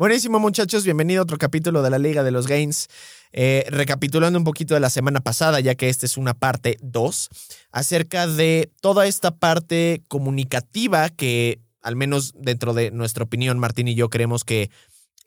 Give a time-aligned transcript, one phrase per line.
[0.00, 2.88] Buenísimo muchachos, bienvenido a otro capítulo de la Liga de los Gains.
[3.32, 7.28] Eh, recapitulando un poquito de la semana pasada, ya que esta es una parte 2,
[7.70, 13.94] acerca de toda esta parte comunicativa que, al menos dentro de nuestra opinión, Martín y
[13.94, 14.70] yo creemos que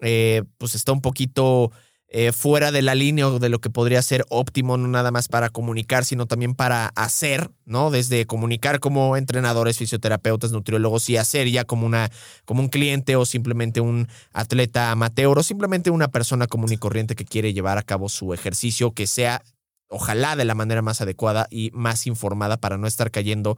[0.01, 1.71] eh, pues está un poquito
[2.15, 5.27] eh, fuera de la línea o de lo que podría ser óptimo, no nada más
[5.27, 7.89] para comunicar, sino también para hacer, ¿no?
[7.89, 12.11] Desde comunicar como entrenadores, fisioterapeutas, nutriólogos y hacer ya como, una,
[12.45, 17.15] como un cliente o simplemente un atleta amateur o simplemente una persona común y corriente
[17.15, 19.41] que quiere llevar a cabo su ejercicio que sea,
[19.87, 23.57] ojalá, de la manera más adecuada y más informada para no estar cayendo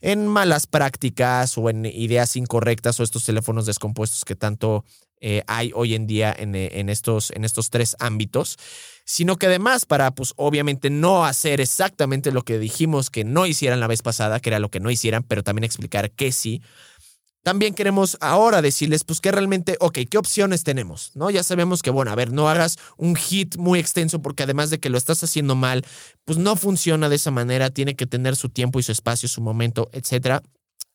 [0.00, 4.84] en malas prácticas o en ideas incorrectas o estos teléfonos descompuestos que tanto
[5.20, 8.58] eh, hay hoy en día en, eh, en, estos, en estos tres ámbitos,
[9.06, 13.80] sino que además para, pues obviamente no hacer exactamente lo que dijimos que no hicieran
[13.80, 16.60] la vez pasada, que era lo que no hicieran, pero también explicar que sí.
[17.44, 21.12] También queremos ahora decirles, pues que realmente, ok, ¿qué opciones tenemos?
[21.14, 21.28] ¿No?
[21.28, 24.80] Ya sabemos que, bueno, a ver, no hagas un hit muy extenso porque además de
[24.80, 25.84] que lo estás haciendo mal,
[26.24, 29.42] pues no funciona de esa manera, tiene que tener su tiempo y su espacio, su
[29.42, 30.42] momento, etcétera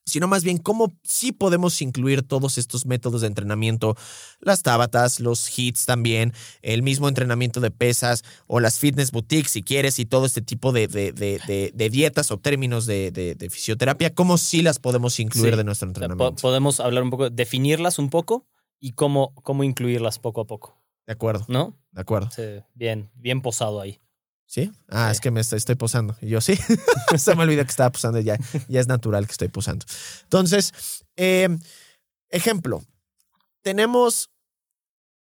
[0.09, 3.95] sino más bien cómo sí podemos incluir todos estos métodos de entrenamiento,
[4.39, 9.63] las tabatas, los hits también, el mismo entrenamiento de pesas o las fitness boutiques si
[9.63, 14.79] quieres y todo este tipo de, de, dietas o términos de, fisioterapia, cómo sí las
[14.79, 16.41] podemos incluir de nuestro entrenamiento.
[16.41, 18.45] podemos hablar un poco, definirlas un poco
[18.79, 20.77] y cómo, cómo incluirlas poco a poco.
[21.05, 21.45] De acuerdo.
[21.47, 21.75] ¿No?
[21.91, 22.29] De acuerdo.
[22.31, 22.43] Sí,
[22.75, 23.99] bien, bien posado ahí.
[24.49, 24.71] ¿Sí?
[24.87, 26.17] Ah, es que me estoy, posando.
[26.21, 26.57] Y yo sí,
[27.17, 28.35] se me olvida que estaba posando ya.
[28.67, 29.85] Ya es natural que estoy posando.
[30.23, 30.73] Entonces,
[31.15, 31.59] em,
[32.29, 32.83] ejemplo,
[33.61, 34.31] tenemos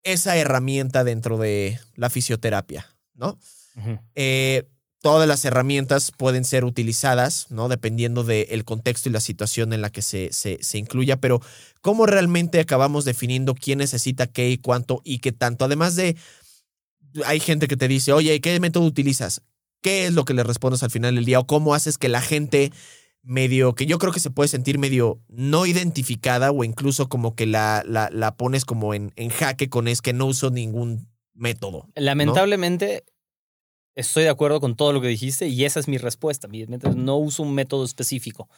[0.02, 3.38] esa herramienta dentro de la fisioterapia, ¿no?
[4.16, 4.68] Eh,
[5.04, 7.70] todas las herramientas pueden ser utilizadas, ¿no?
[7.70, 11.44] Dependiendo del contexto y la situación en la que se, se, se, incluya, pero
[11.82, 15.66] ¿cómo realmente acabamos definiendo quién necesita qué y cuánto y qué tanto?
[15.66, 16.18] Además de
[17.26, 19.42] hay gente que te dice, oye, ¿qué método utilizas?
[19.82, 21.40] ¿Qué es lo que le respondes al final del día?
[21.40, 22.72] ¿O cómo haces que la gente
[23.24, 27.46] medio, que yo creo que se puede sentir medio no identificada o incluso como que
[27.46, 31.88] la, la, la pones como en, en, jaque con es que no uso ningún método?
[31.96, 33.04] Lamentablemente,
[33.96, 36.48] estoy de acuerdo con todo lo que dijiste y esa es mi respuesta.
[36.96, 38.50] No uso un método específico.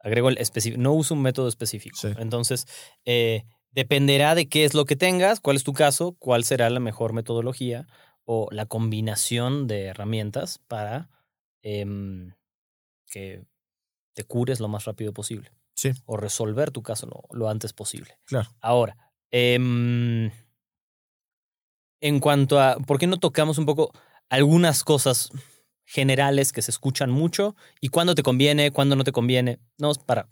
[0.00, 0.80] Agrego el específico.
[0.80, 1.98] No uso un método específico.
[2.18, 2.66] Entonces,
[3.04, 3.44] eh,
[3.76, 7.12] Dependerá de qué es lo que tengas, cuál es tu caso, cuál será la mejor
[7.12, 7.86] metodología
[8.24, 11.10] o la combinación de herramientas para
[11.62, 12.32] em,
[13.06, 13.44] que
[14.14, 15.52] te cures lo más rápido posible.
[15.74, 15.90] Sí.
[16.06, 18.18] O resolver tu caso lo, antes posible.
[18.24, 18.48] Claro.
[18.62, 18.96] Ahora,
[19.30, 20.30] em,
[22.00, 23.92] en cuanto a, ¿por qué no tocamos un poco
[24.30, 25.28] algunas cosas
[25.84, 29.60] generales que se escuchan mucho y cuándo te conviene, cuándo no te conviene?
[29.76, 30.28] No, para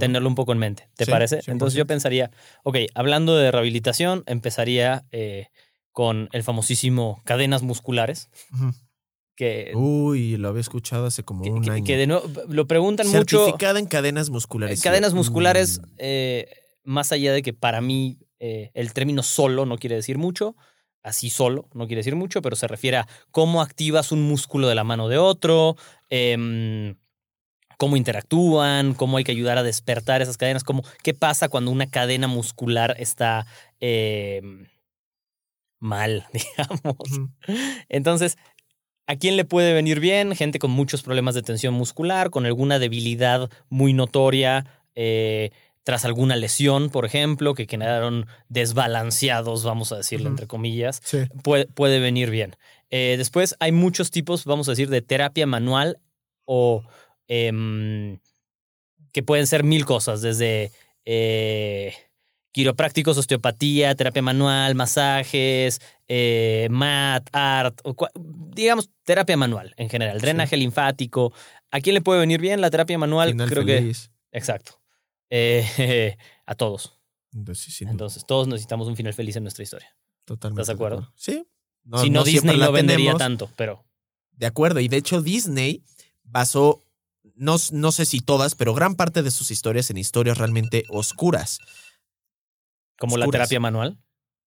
[0.00, 0.88] tenerlo un poco en mente.
[0.96, 1.40] ¿Te parece?
[1.46, 2.30] Entonces yo pensaría,
[2.64, 5.48] ok, hablando de rehabilitación, empezaría eh,
[5.92, 8.30] con el famosísimo cadenas musculares.
[9.34, 11.84] Que, Uy, lo había escuchado hace como un año.
[11.84, 13.38] Que de nuevo, lo preguntan mucho.
[13.38, 14.82] Certificada en cadenas musculares.
[14.82, 15.84] Cadenas musculares, mm.
[15.98, 16.48] eh,
[16.82, 20.56] más allá de que para mí eh, el término solo no quiere decir mucho,
[21.02, 24.74] así solo no quiere decir mucho, pero se refiere a cómo activas un músculo de
[24.74, 25.76] la mano de otro,
[26.10, 26.94] eh,
[27.78, 31.88] cómo interactúan, cómo hay que ayudar a despertar esas cadenas, cómo, qué pasa cuando una
[31.88, 33.46] cadena muscular está
[33.80, 34.42] eh,
[35.78, 37.30] mal, digamos.
[37.88, 38.36] Entonces,
[39.06, 40.34] ¿a quién le puede venir bien?
[40.34, 44.66] Gente con muchos problemas de tensión muscular, con alguna debilidad muy notoria.
[44.96, 45.50] Eh,
[45.84, 51.00] tras alguna lesión, por ejemplo, que quedaron desbalanceados, vamos a decirlo entre comillas,
[51.42, 52.56] puede, puede, venir bien.
[52.90, 55.98] Eh, después hay muchos tipos, vamos a decir, de terapia manual
[56.44, 56.82] o
[57.28, 58.18] Em,
[59.12, 60.72] que pueden ser mil cosas, desde
[61.04, 61.94] eh,
[62.52, 67.80] quiroprácticos, osteopatía, terapia manual, masajes, eh, mat, art,
[68.54, 71.32] digamos, terapia manual en general, drenaje linfático.
[71.70, 73.36] ¿A quién le puede venir bien la terapia manual?
[73.36, 73.92] Creo que.
[74.32, 74.80] Exacto.
[75.30, 76.16] Eh,
[76.46, 76.98] a todos.
[77.80, 79.94] Entonces, todos necesitamos un final feliz en nuestra historia.
[80.24, 80.62] totalmente.
[80.62, 81.12] ¿estás de acuerdo?
[81.14, 81.46] Sí.
[81.84, 83.18] No, si no, Disney no vendería tenemos.
[83.18, 83.84] tanto, pero
[84.32, 84.80] De acuerdo.
[84.80, 85.82] Y de hecho, Disney
[86.22, 86.82] basó,
[87.38, 91.60] no, no sé si todas, pero gran parte de sus historias en historias realmente oscuras.
[92.98, 93.98] como la terapia manual.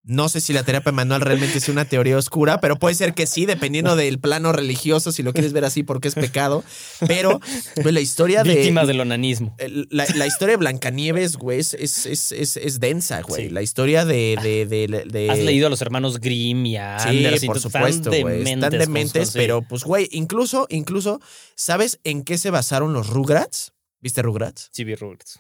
[0.04, 3.28] No sé si la terapia manual realmente es una teoría oscura, pero puede ser que
[3.28, 6.64] sí, dependiendo del plano religioso, si lo quieres ver así, porque es pecado.
[7.08, 7.40] Pero
[7.76, 8.56] pues, la historia de.
[8.56, 9.56] Víctimas del onanismo.
[9.92, 13.44] La, la historia de Blancanieves, güey, es, es, es, es- densa, güey.
[13.44, 13.50] Sí.
[13.52, 14.38] La historia de.
[14.42, 17.48] de, de- de- Has leído a los hermanos Grimm y a Sí, Anderson.
[17.48, 18.40] por están supuesto, güey.
[18.40, 19.40] dementes Están dementes, sus- sí.
[19.40, 21.22] pero pues, güey, incluso, incluso,
[21.56, 23.74] ¿sabes en qué se basaron los Rugrats?
[24.00, 24.70] ¿Viste Rugrats?
[24.72, 25.40] Sí, vi Rugrats.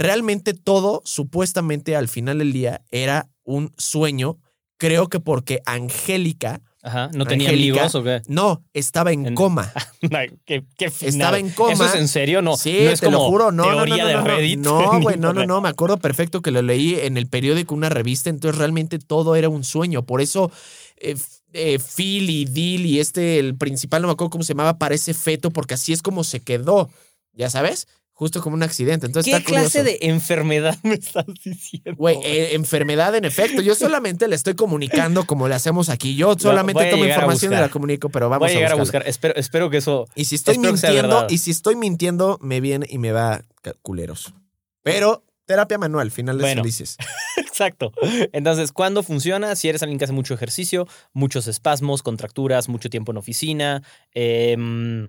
[0.00, 4.38] Realmente todo, supuestamente, al final del día, era un sueño.
[4.78, 7.10] Creo que porque Angélica, Ajá.
[7.12, 8.22] ¿No tenía Angélica, amigos o qué?
[8.28, 9.70] no, estaba en En- coma.
[10.46, 10.64] ¿Qué.
[11.02, 11.74] Estaba en coma.
[11.74, 12.40] ¿Eso es en serio?
[12.40, 14.20] No, sí, no es te como lo juro, no, no, no, teoría no, de no,
[14.20, 14.26] no.
[14.26, 14.58] Reddit.
[14.60, 17.90] No, güey, no, no, no, me acuerdo perfecto que lo leí en el periódico, una
[17.90, 20.50] revista, entonces realmente todo era un sueño, por eso
[20.96, 21.14] eh,
[21.52, 25.12] eh, Phil y Dill y este, el principal, no me acuerdo cómo se llamaba, parece
[25.12, 26.88] feto, porque así es como se quedó,
[27.34, 27.88] ya sabes,
[28.20, 31.94] justo como un accidente, entonces ¿Qué está clase de enfermedad me estás diciendo?
[31.96, 33.62] Güey, eh, enfermedad en efecto.
[33.62, 36.16] Yo solamente le estoy comunicando como le hacemos aquí.
[36.16, 39.04] Yo solamente tomo información y la comunico, pero vamos Voy a llegar a, buscar.
[39.06, 40.06] Espero, espero que eso.
[40.14, 43.42] Y si estoy mintiendo, y si estoy mintiendo, me viene y me va
[43.80, 44.34] culeros.
[44.82, 46.60] Pero terapia manual, finales Bueno.
[46.60, 46.98] felices.
[47.38, 47.90] Exacto.
[48.34, 49.56] Entonces, ¿cuándo funciona?
[49.56, 53.82] Si eres alguien que hace mucho ejercicio, muchos espasmos, contracturas, mucho tiempo en oficina.
[54.12, 55.08] em,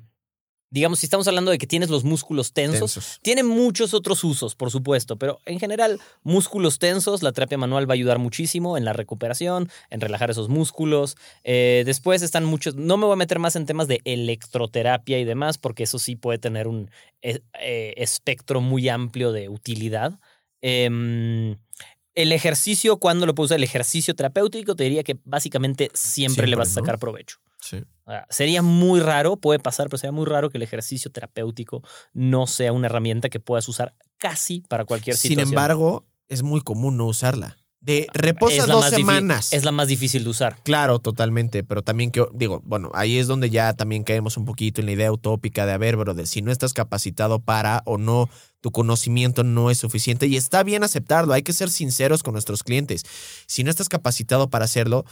[0.71, 3.19] digamos, si estamos hablando de que tienes los músculos tensos, Tensos.
[3.21, 7.93] Tiene muchos otros usos, por supuesto, pero en general, músculos tensos, la terapia manual va
[7.93, 11.17] a ayudar muchísimo en la recuperación, en relajar esos músculos.
[11.43, 15.25] Eh, después están muchos, no me voy a meter más en temas de electroterapia y
[15.25, 16.89] demás, porque eso sí puede tener un
[17.21, 20.19] eh, eh, espectro muy amplio de utilidad.
[20.61, 21.57] Em,
[22.15, 23.57] el ejercicio, ¿cuándo lo puedo usar?
[23.57, 26.85] El ejercicio terapéutico, te diría que básicamente siempre, le vas a ¿no?
[26.85, 27.39] sacar provecho.
[27.61, 27.83] Sí.
[28.05, 31.81] Ahora, sería muy raro, puede pasar, pero sería muy raro que el ejercicio terapéutico
[32.13, 35.53] no sea una herramienta que puedas usar casi para cualquier Sin situación.
[35.53, 37.57] embargo, es muy común no usarla.
[37.81, 39.53] De reposas es la dos semanas.
[39.53, 40.57] Es la más difícil de usar.
[40.61, 44.81] Claro, totalmente, pero también que, digo, bueno, ahí es donde ya también caemos un poquito
[44.81, 48.29] en la idea utópica de, a ver, brother, si no estás capacitado para o no,
[48.59, 52.61] tu conocimiento no es suficiente y está bien aceptarlo, hay que ser sinceros con nuestros
[52.61, 53.01] clientes.
[53.47, 55.03] Si no estás capacitado para hacerlo,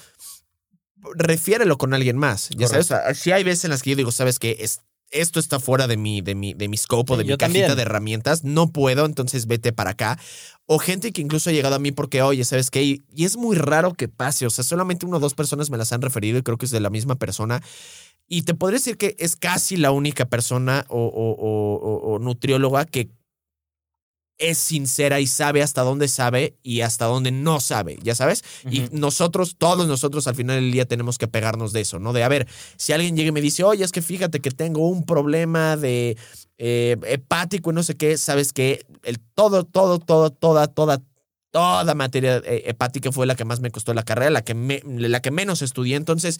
[1.16, 4.40] refiérelo con alguien más, ya sabes, si hay veces en las que yo digo, sabes
[4.40, 4.82] que es,
[5.12, 7.60] esto está fuera de mi, de mi, de mi scope o Sí, de mi cajita
[7.62, 7.76] también.
[7.78, 10.20] de herramientas, no puedo, entonces vete para acá.
[10.68, 12.84] O gente que incluso ha llegado a mí porque, oye, ¿sabes qué?
[12.84, 14.46] Y, y es muy raro que pase.
[14.46, 16.72] O sea, solamente una o dos personas me las han referido y creo que es
[16.72, 17.64] de la misma persona.
[18.28, 22.20] Y te podría decir que es casi la única persona o, o- o- o- o
[22.20, 23.10] nutrióloga que
[24.40, 28.44] es sincera y sabe hasta dónde sabe y hasta dónde no sabe, ya sabes.
[28.72, 32.14] Y nosotros, todos nosotros al final del día tenemos que pegarnos de eso, ¿no?
[32.14, 32.48] De, a ver,
[32.78, 36.18] si alguien llega y me dice, oye, es que fíjate que tengo un problema de
[36.58, 41.02] eh, hepático y no sé qué, sabes que el todo, todo, todo, toda, toda,
[41.52, 44.82] toda materia eh, hepática fue la que más me costó la carrera, la que, me-
[44.86, 45.96] la que menos estudié.
[45.98, 46.40] Entonces,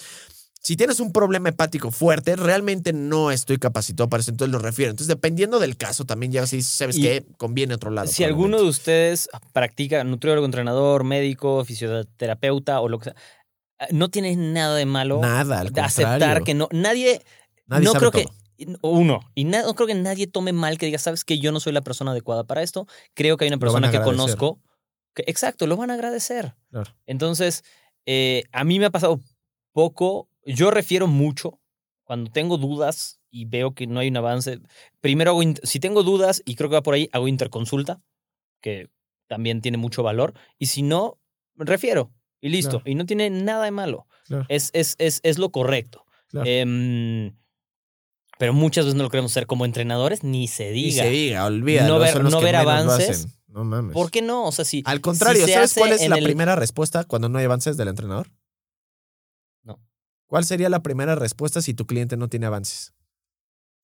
[0.62, 4.92] si tienes un problema hepático fuerte, realmente no estoy capacitado para eso, entonces lo refiero.
[4.92, 8.08] Entonces, dependiendo del caso, también ya si sabes que conviene otro lado.
[8.08, 13.16] Si alguno de ustedes practica nutriólogo, entrenador, médico, fisioterapeuta o lo que sea,
[13.92, 16.68] no tiene nada de malo Nada, al de aceptar que no.
[16.72, 17.22] Nadie.
[17.66, 18.34] Nadie no sabe creo todo.
[18.34, 18.40] que.
[18.82, 21.62] Uno, y na- no creo que nadie tome mal que diga, sabes que yo no
[21.62, 22.88] soy la persona adecuada para esto.
[23.14, 24.60] Creo que hay una persona que conozco.
[25.14, 26.56] Que, exacto, lo van a agradecer.
[26.70, 26.92] Claro.
[27.06, 27.64] Entonces,
[28.06, 29.22] eh, a mí me ha pasado
[29.72, 30.28] poco.
[30.56, 31.60] Yo refiero mucho
[32.04, 34.60] cuando tengo dudas y veo que no hay un avance.
[35.02, 38.02] Primero, hago si tengo dudas y creo que va por ahí, hago interconsulta,
[38.62, 38.90] que
[39.28, 40.34] también tiene mucho valor.
[40.58, 41.20] Y si no,
[41.56, 42.80] refiero y listo.
[42.80, 42.84] Claro.
[42.92, 44.08] Y no tiene nada de malo.
[44.26, 46.06] Claro, Es, es, es, es lo correcto.
[46.30, 46.48] claro.
[46.50, 47.36] Em,
[48.40, 51.04] pero muchas veces no lo queremos hacer como entrenadores, ni se Ni diga.
[51.04, 51.94] se diga, olvídalo.
[51.96, 53.28] No ver- no ver avances.
[53.48, 53.94] No mames.
[53.94, 54.46] ¿Por qué no?
[54.46, 54.82] O sea, si.
[54.86, 58.30] Al contrario, ¿sabes cuál es la el- primera respuesta cuando no hay avances del entrenador?
[60.30, 62.94] ¿Cuál sería la primera respuesta si tu cliente no tiene avances?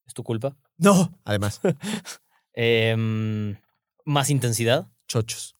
[0.05, 0.55] ¿Es tu culpa?
[0.77, 1.19] No.
[1.25, 1.59] Además,
[2.53, 3.57] Em,
[4.05, 4.87] ¿Más intensidad?
[5.07, 5.55] chochos.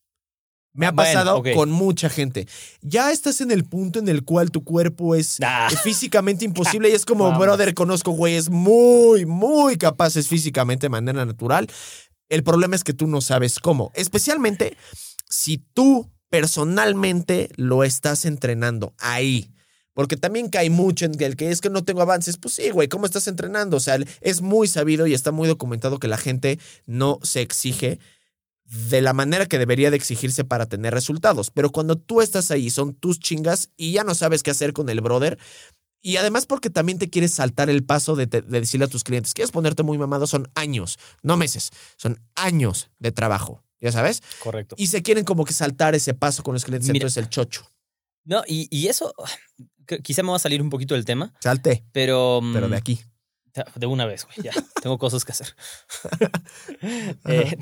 [0.74, 2.48] Me ha Bueno, pasado con mucha gente.
[2.82, 6.94] Ya estás en el punto en el cual tu cuerpo es Ah, físicamente imposible y
[6.94, 7.40] es como, Vamos.
[7.40, 11.68] brother, conozco güeyes muy, muy capaces físicamente de manera natural.
[12.30, 14.78] El problema es que tú no sabes cómo, especialmente
[15.30, 19.52] si tú personalmente lo estás entrenando ahí.
[19.96, 22.38] Porque también cae mucho en el que es que no tengo avances.
[22.38, 23.78] Pues sí, güey, ¿cómo estás entrenando?
[23.78, 27.98] O sea, es muy sabido y está muy documentado que la gente no se exige
[28.66, 31.50] de la manera que debería de exigirse para tener resultados.
[31.50, 34.90] Pero cuando tú estás ahí, son tus chingas y ya no sabes qué hacer con
[34.90, 35.40] el brother.
[36.02, 39.34] Y además porque también te quieres saltar el paso de, de decirle a tus clientes,
[39.34, 44.22] quieres ponerte muy mamado, son años, no meses, son años de trabajo, ya sabes.
[44.44, 44.76] Correcto.
[44.78, 46.98] Y se quieren como que saltar ese paso con los clientes, Mira.
[46.98, 47.66] entonces el chocho.
[48.24, 49.14] No, y, y eso,
[50.04, 52.42] quizá me va a salir un poquito del tema, Salte, pero...
[52.54, 53.00] pero mm, de aquí.
[53.76, 54.52] De una vez, güey, ya.
[54.82, 55.56] Tengo cosas que hacer.
[57.28, 57.58] Eh,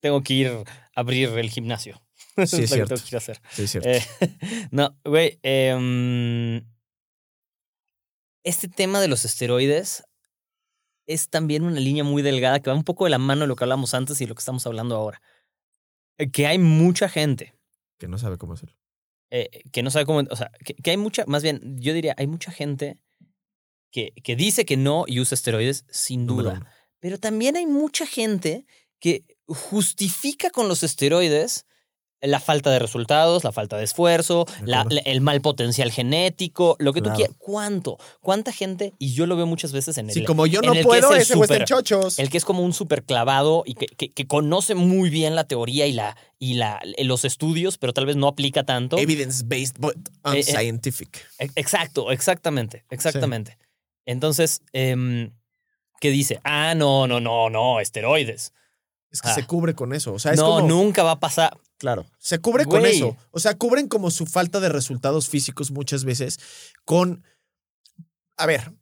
[0.00, 0.64] tengo que ir a
[1.00, 2.00] abrir el gimnasio.
[2.36, 3.40] Eso Sí, es lo que tengo que ir a hacer.
[3.50, 3.88] Sí, es cierto.
[3.88, 4.02] Eh,
[4.70, 5.38] no, güey.
[5.42, 6.64] em,
[8.44, 10.04] este tema de los esteroides
[11.06, 13.56] es también una línea muy delgada que va un poco de la mano de lo
[13.56, 15.20] que hablamos antes y lo que estamos hablando ahora.
[16.32, 17.54] Que hay mucha gente
[17.98, 18.76] que no sabe cómo hacerlo.
[19.30, 20.20] Eh, que no sabe cómo.
[20.30, 21.24] O sea, que, que hay mucha.
[21.26, 22.98] Más bien, yo diría, hay mucha gente
[23.90, 26.66] que, que dice que no y usa esteroides, sin duda.
[27.00, 28.66] Pero también hay mucha gente
[28.98, 31.66] que justifica con los esteroides
[32.20, 36.92] la falta de resultados, la falta de esfuerzo, la- la- el mal potencial genético, lo
[36.92, 37.14] que Claro.
[37.14, 37.36] tú quieras.
[37.38, 37.96] ¿Cuánto?
[38.20, 38.92] ¿Cuánta gente?
[38.98, 41.40] Y yo lo veo muchas veces en el, Sí, como yo no puedo, es el
[41.42, 42.18] ese chochos.
[42.18, 45.44] el que es como un súper clavado y que, que- que conoce muy bien la
[45.44, 48.98] teoría y, la, y la, los estudios, pero tal vez no aplica tanto.
[48.98, 51.24] Evidence-based, but Eh, eh, unscientific.
[51.38, 53.58] E- Exacto, exactamente, exactamente.
[54.06, 55.30] Entonces, em,
[56.00, 56.40] ¿qué dice?
[56.42, 58.52] Ah, no, no, no, no, esteroides.
[59.10, 59.34] Es que ah.
[59.34, 60.12] se cubre con eso.
[60.14, 60.68] O sea, es no, como.
[60.68, 61.56] nunca va a pasar.
[61.78, 62.06] Claro.
[62.18, 63.16] Se cubre con eso.
[63.30, 66.38] O sea, cubren como su falta de resultados físicos muchas veces
[66.84, 67.24] con.
[68.36, 68.72] A ver.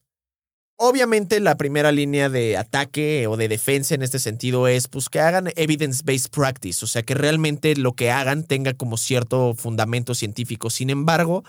[0.78, 5.20] Obviamente la primera línea de ataque o de defensa en este sentido es pues que
[5.20, 10.68] hagan evidence-based practice, o sea que realmente lo que hagan tenga como cierto fundamento científico.
[10.68, 11.44] Sin embargo,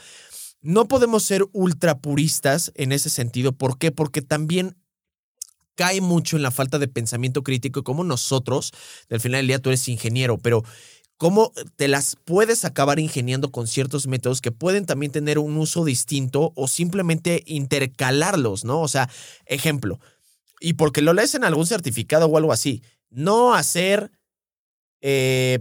[0.62, 3.52] no podemos ser ultra puristas en ese sentido.
[3.52, 3.92] ¿Por qué?
[3.92, 4.78] Porque también
[5.78, 8.74] cae mucho en la falta de pensamiento crítico como nosotros,
[9.10, 10.64] al final del día tú eres ingeniero, pero
[11.18, 15.84] cómo te las puedes acabar ingeniando con ciertos métodos que pueden también tener un uso
[15.84, 18.82] distinto o simplemente intercalarlos, ¿no?
[18.82, 19.10] O sea,
[19.46, 20.00] ejemplo,
[20.60, 24.12] y porque lo lees en algún certificado o algo así, no hacer
[25.02, 25.60] eh,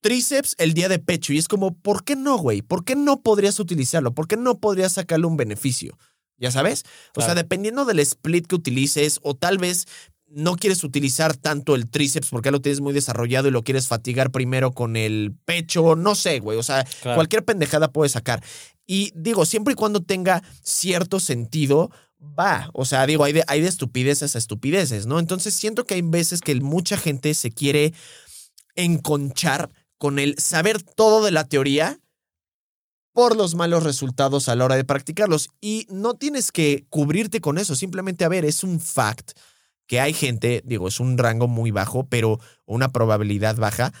[0.00, 1.32] tríceps el día de pecho.
[1.32, 2.62] Y es como, ¿por qué no, güey?
[2.62, 4.14] ¿Por qué no podrías utilizarlo?
[4.14, 5.98] ¿Por qué no podrías sacarle un beneficio?
[6.38, 6.84] ¿Ya sabes?
[7.16, 9.86] O sea, dependiendo del split que utilices, o tal vez
[10.30, 13.88] no quieres utilizar tanto el tríceps porque ya lo tienes muy desarrollado y lo quieres
[13.88, 16.58] fatigar primero con el pecho, no sé, güey.
[16.58, 17.16] O sea, Claro.
[17.16, 18.42] cualquier pendejada puedes sacar.
[18.86, 22.68] Y digo, siempre y cuando tenga cierto sentido, va.
[22.74, 25.18] O sea, digo, hay de, hay de estupideces a estupideces, ¿no?
[25.18, 27.92] Entonces siento que hay veces que mucha gente se quiere
[28.74, 32.00] enconchar con el saber todo de la teoría
[33.12, 35.48] por los malos resultados a la hora de practicarlos.
[35.60, 39.32] Y no tienes que cubrirte con eso, simplemente, a ver, es un fact
[39.88, 43.92] que hay gente, digo, es un rango muy bajo, pero una probabilidad baja,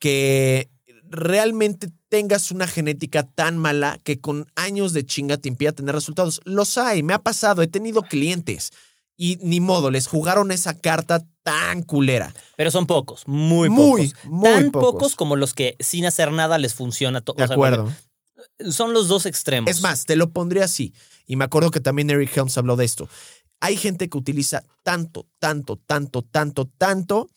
[0.00, 0.70] que
[1.10, 6.40] realmente tengas una genética tan mala que con años de chinga te impida tener resultados.
[6.44, 8.72] Los hay, me ha pasado, he tenido clientes
[9.16, 12.32] y ni modo, les jugaron esa carta tan culera.
[12.56, 14.24] Pero son pocos, muy, Muy, pocos.
[14.30, 14.92] muy Tan pocos.
[14.92, 15.16] pocos.
[15.16, 17.36] como los que sin hacer nada les funciona todo.
[17.36, 17.92] De acuerdo.
[18.70, 19.70] son los dos extremos.
[19.70, 20.94] Es más, te lo pondría así.
[21.26, 23.08] Y me acuerdo que también Eric Helms habló de esto.
[23.60, 27.28] Hay gente que utiliza tanto, tanto, tanto, tanto, tanto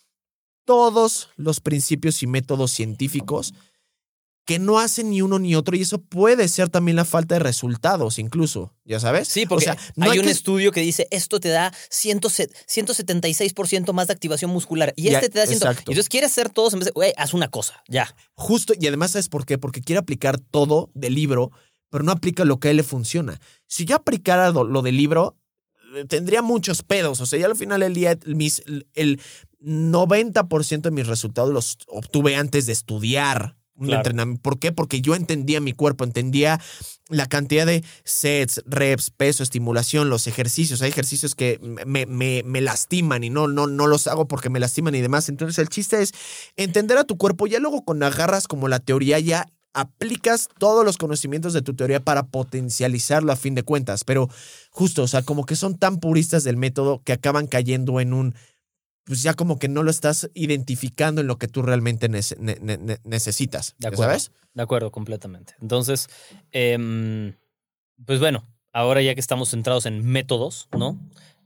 [0.66, 3.54] todos los principios y métodos científicos
[4.46, 7.40] que no hacen ni uno ni otro y eso puede ser también la falta de
[7.40, 9.28] resultados incluso, ¿ya sabes?
[9.28, 11.72] Sí, porque O sea, no hay, hay un que- estudio que dice esto te da
[11.90, 15.58] 100 176% más de activación muscular y Ya, este te da 100.
[15.58, 15.82] exacto.
[15.92, 18.16] Entonces quieres hacer todos en vez de, güey, haz una cosa, ya.
[18.34, 19.58] Justo, y además, ¿sabes por qué?
[19.58, 21.52] Porque quiere aplicar todo del libro,
[21.90, 23.40] pero no aplica lo que a él le funciona.
[23.68, 25.38] Si yo aplicara lo, del libro,
[26.08, 27.22] tendría muchos pedos.
[27.22, 29.20] O sea, ya al final del día, mis, el
[29.60, 34.00] 90% de mis resultados los obtuve antes de estudiar un Claro.
[34.02, 34.42] entrenamiento.
[34.44, 34.72] ¿Por qué?
[34.72, 36.62] Porque yo entendía mi cuerpo, entendía
[37.10, 40.82] la cantidad de sets, reps, peso, estimulación, los ejercicios.
[40.84, 44.60] Hay ejercicios que me, me- me lastiman y no, no, no los hago porque me
[44.60, 45.30] lastiman y demás.
[45.30, 46.14] Entonces el chiste es
[46.58, 47.48] entender a tu cuerpo.
[47.48, 52.00] Ya luego con agarras como la teoría ya aplicas todos los conocimientos de tu teoría
[52.04, 54.04] para potencializarlo a fin de cuentas.
[54.04, 54.30] Pero
[54.70, 58.36] justo, o sea, como que son tan puristas del método que acaban cayendo en un
[59.04, 62.60] pues ya como que no lo estás identificando en lo que tú realmente nece- ne-
[62.62, 63.74] ne- ne- necesitas.
[63.80, 64.12] De ¿ya acuerdo.
[64.12, 64.32] ¿Sabes?
[64.54, 65.56] De acuerdo, completamente.
[65.60, 66.08] Entonces,
[66.52, 67.34] em,
[68.06, 71.00] pues bueno, ahora ya que estamos centrados en métodos, ¿no?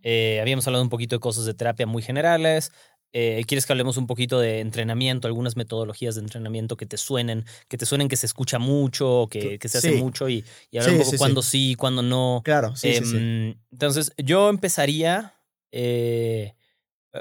[0.04, 2.72] Eh, habíamos hablado un poquito de cosas de terapia muy generales.
[3.18, 7.46] Eh, ¿Quieres que hablemos un poquito de entrenamiento, algunas metodologías de entrenamiento que te suenen,
[7.70, 10.02] que te suenen que se escucha mucho, que, que se hace Sí.
[10.02, 12.42] mucho y, y hablar Sí, un poco sí, cuándo sí, cuándo no?
[12.44, 12.90] Claro, sí.
[12.90, 15.40] Em, Entonces, yo empezaría
[15.72, 16.56] eh,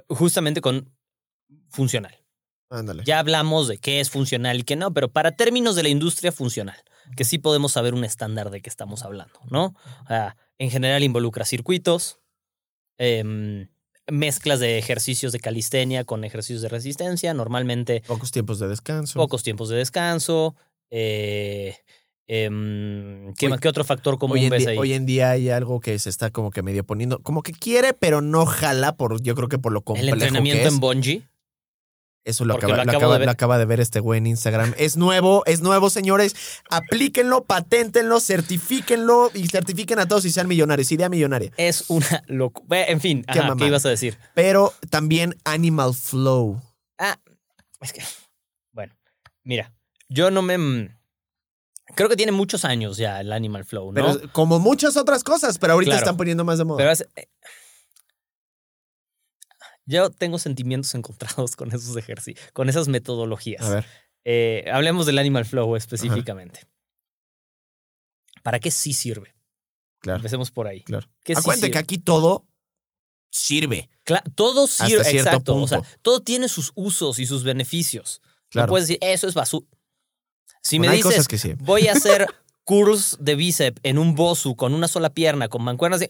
[0.08, 0.92] justamente con
[1.68, 2.18] funcional.
[2.70, 3.04] Ándale.
[3.04, 6.32] Ya hablamos de qué es funcional y qué no, pero para términos de la industria
[6.32, 6.82] funcional,
[7.16, 9.76] que sí podemos saber un estándar de qué estamos hablando, ¿no?
[10.02, 12.18] O sea, en general involucra circuitos,
[12.98, 13.68] em,
[14.11, 19.18] mezclas de ejercicios de calistenia con ejercicios de resistencia, normalmente Pocos tiempos de descanso.
[19.18, 20.54] pocos tiempos de descanso.
[20.90, 21.76] eh,
[22.26, 24.78] em, ¿qué, Hoy- qué otro factor común Hoy en, ves día, ahí?
[24.78, 27.92] hoy en día hay algo que se está como que medio poniendo, como que quiere,
[27.94, 30.75] pero no jala, por, yo creo que por lo El complejo entrenamiento que es.
[30.75, 31.23] en bungee.
[32.25, 33.26] Eso lo acaba, lo lo acabo acaba- de ver.
[33.26, 34.73] lo acaba de ver este güey en Instagram.
[34.78, 36.35] Es nuevo, es nuevo, señores.
[36.71, 40.90] Aplíquenlo, paténtenlo, certifíquenlo y certifiquen a todos y sean millonarios.
[40.90, 41.52] Idea millonaria.
[41.59, 42.85] Es una locura.
[42.85, 43.66] En fin, Qué ajá, ¿qué mamada.
[43.69, 44.16] ibas a decir?
[44.35, 46.62] Pero también Animal Flow.
[46.99, 47.19] Ah,
[47.83, 48.02] es que,
[48.73, 48.95] bueno,
[49.43, 49.75] mira,
[50.09, 50.57] yo no me...
[50.57, 50.88] mm,
[51.97, 53.95] Creo que tiene muchos años ya el Animal Flow, ¿no?
[53.95, 56.04] Pero como muchas otras cosas, pero ahorita Claro.
[56.04, 56.78] están poniendo más de moda.
[56.78, 57.28] Pero es- eh,
[59.86, 63.62] yo tengo sentimientos encontrados con esos ejercicios, con esas metodologías.
[63.64, 63.86] a ver.
[64.24, 66.60] Eh, hablemos del Animal Flow específicamente.
[68.42, 69.34] ¿Para qué sí sirve?
[70.00, 70.18] Claro.
[70.18, 70.82] Empecemos por ahí.
[70.82, 71.08] Claro.
[71.22, 71.72] ¿Qué sí Acuérdense sirve?
[71.72, 72.46] que aquí todo
[73.30, 73.90] sirve.
[74.04, 75.56] Cla- todo sirve, Hasta cierto exacto.
[75.56, 75.96] O sea, punto.
[76.02, 78.20] todo tiene sus usos y sus beneficios.
[78.50, 78.66] Claro.
[78.66, 79.66] No puedes decir, eso es basura.
[80.62, 81.54] Si Bueno, me dices, que sí.
[81.58, 82.26] voy a hacer
[82.64, 86.02] curls de bíceps en un bosu con una sola pierna, con mancuernas,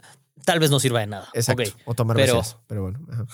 [0.44, 1.28] tal vez no sirva de nada.
[1.34, 1.64] Exacto.
[1.84, 3.26] O tomar pero- pero, pero bueno.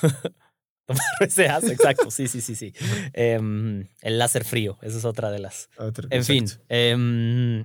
[1.29, 2.11] Seas, exacto.
[2.11, 2.73] Sí, sí, sí, sí.
[3.13, 5.69] Em, el láser frío, esa es otra de las.
[5.79, 6.47] Otro- En fin.
[6.69, 7.65] em,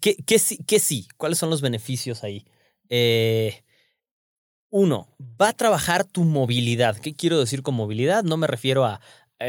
[0.00, 1.08] ¿qué, qué sí, qué sí?
[1.16, 2.46] ¿Cuáles son los beneficios ahí?
[2.88, 3.62] Eh,
[4.70, 5.08] uno,
[5.40, 6.96] va a trabajar tu movilidad.
[6.98, 8.24] ¿Qué quiero decir con movilidad?
[8.24, 9.00] No me refiero a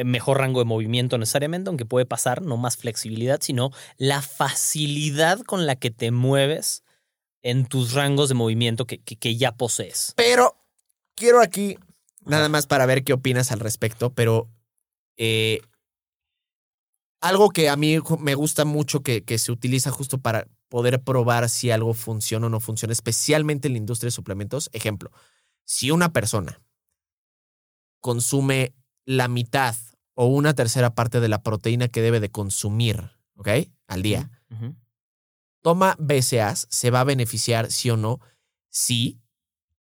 [0.04, 5.66] mejor rango de movimiento necesariamente, aunque puede pasar, no más flexibilidad, sino la facilidad con
[5.66, 6.84] la que te mueves
[7.44, 10.14] en tus rangos de movimiento que, que- que ya posees.
[10.16, 10.58] Pero
[11.16, 11.78] quiero aquí,
[12.26, 14.50] nada más para ver qué opinas al respecto, pero
[15.18, 15.62] eh,
[17.22, 21.50] algo que a mí me gusta mucho que, que se utiliza justo para poder probar
[21.50, 24.70] si algo funciona o no funciona, especialmente en la industria de suplementos.
[24.74, 25.12] Ejemplo,
[25.64, 26.62] si una persona
[28.02, 29.76] consume la mitad
[30.14, 33.50] o una tercera parte de la proteína que debe de consumir, ¿ok?
[33.88, 34.32] Al día
[35.66, 38.20] toma BCAAs, se va a beneficiar, sí o no,
[38.70, 39.20] sí,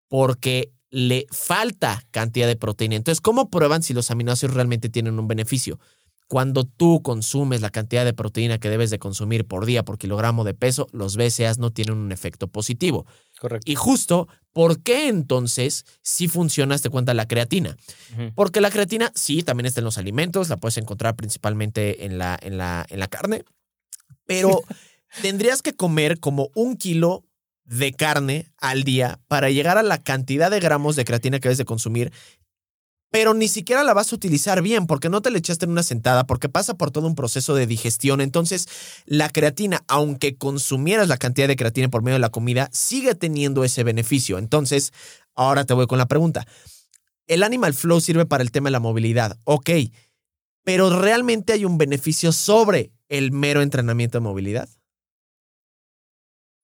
[0.06, 2.94] porque le falta cantidad de proteína.
[2.94, 5.80] Entonces, ¿cómo prueban si los aminoácidos realmente tienen un beneficio?
[6.28, 10.44] Cuando tú consumes la cantidad de proteína que debes de consumir por día por kilogramo
[10.44, 13.06] de peso, los BCAAs no tienen un efecto positivo.
[13.38, 13.70] Correcto.
[13.70, 17.76] Y justo, ¿por qué entonces sí funciona, te cuenta la creatina?
[18.34, 22.38] Porque la creatina sí, también está en los alimentos, la puedes encontrar principalmente en la,
[22.40, 23.44] en la, en la carne,
[24.26, 24.62] pero
[25.22, 27.24] tendrías que comer como un kilo
[27.64, 31.58] de carne al día para llegar a la cantidad de gramos de creatina que debes
[31.58, 32.12] de consumir,
[33.12, 35.82] pero ni siquiera la vas a utilizar bien porque no te la echaste en una
[35.82, 38.22] sentada, porque pasa por todo un proceso de digestión.
[38.22, 38.66] Entonces,
[39.04, 43.64] la creatina, aunque consumieras la cantidad de creatina por medio de la comida, sigue teniendo
[43.64, 44.38] ese beneficio.
[44.38, 44.94] Entonces,
[45.34, 46.46] ahora te voy con la pregunta.
[47.26, 49.70] El Animal Flow sirve para el tema de la movilidad, ok,
[50.64, 54.70] pero ¿realmente hay un beneficio sobre el mero entrenamiento de movilidad?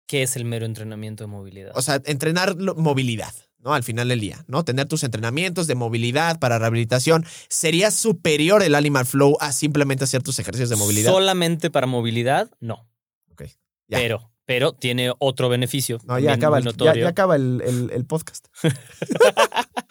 [0.07, 1.73] ¿Qué es el mero entrenamiento de movilidad?
[1.75, 3.75] O sea, entrenar movilidad, ¿no?
[3.75, 4.65] Al final del día, ¿no?
[4.65, 7.25] Tener tus entrenamientos de movilidad para rehabilitación.
[7.49, 11.11] ¿Sería superior el Animal Flow a simplemente hacer tus ejercicios de movilidad?
[11.13, 12.89] Solamente para movilidad, no.
[13.33, 13.43] Ok,
[13.89, 13.99] ya.
[13.99, 15.99] Pero, pero tiene otro beneficio.
[16.05, 18.47] No, ya acaba, el, ya, ya acaba el, el- el podcast.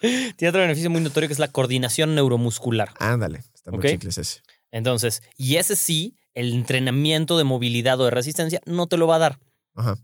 [0.02, 2.94] Tiene otro beneficio muy notorio que es la coordinación neuromuscular.
[3.00, 3.86] Ándale, está muy Ok.
[3.88, 4.42] chicles ese.
[4.72, 9.16] Entonces, y ese sí, el entrenamiento de movilidad o de resistencia no te lo va
[9.16, 9.40] a dar.
[9.76, 9.98] Ajá.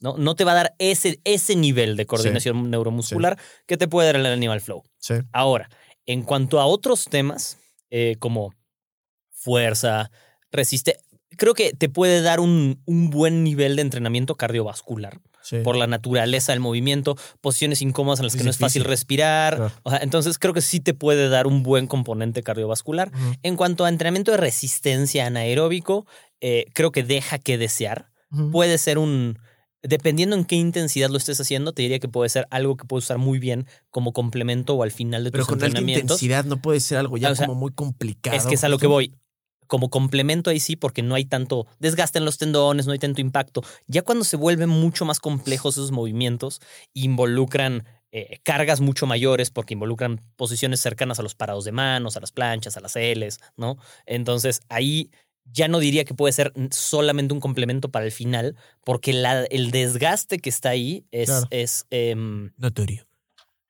[0.00, 4.08] No, no te va a dar ese, ese nivel de coordinación neuromuscular que te puede
[4.08, 4.82] dar el Animal Flow.
[4.98, 5.14] Sí.
[5.32, 5.68] Ahora,
[6.06, 7.58] en cuanto a otros temas,
[7.90, 8.54] eh, como
[9.30, 10.10] fuerza,
[10.50, 10.98] resiste,
[11.36, 15.20] creo que te puede dar un, un buen nivel de entrenamiento cardiovascular
[15.64, 19.56] por la naturaleza del movimiento, posiciones incómodas en las que no es fácil respirar.
[19.56, 19.72] Claro.
[19.82, 23.10] O sea, entonces creo que sí te puede dar un buen componente cardiovascular.
[23.42, 26.06] En cuanto a entrenamiento de resistencia anaeróbico,
[26.40, 28.10] eh, creo que deja que desear.
[28.52, 29.38] Puede ser un...
[29.82, 33.04] Dependiendo en qué intensidad lo estés haciendo, te diría que puede ser algo que puedes
[33.04, 36.02] usar muy bien como complemento o al final de Pero tus con alta entrenamientos.
[36.22, 38.36] intensidad no puede ser algo ya O sea, como muy complicado.
[38.36, 39.14] Es que es a lo que voy.
[39.66, 43.20] Como complemento ahí sí, porque no hay tanto desgaste en los tendones, no hay tanto
[43.20, 43.62] impacto.
[43.86, 46.60] Ya cuando se vuelven mucho más complejos esos movimientos,
[46.92, 52.20] involucran eh, cargas mucho mayores, porque involucran posiciones cercanas a los parados de manos, a
[52.20, 53.78] las planchas, a las Ls, ¿no?
[54.04, 55.10] Entonces ahí
[55.44, 59.70] ya no diría que puede ser solamente un complemento para el final, porque la- el
[59.70, 61.46] desgaste que está ahí es, Claro.
[61.50, 63.06] es em, Notorio.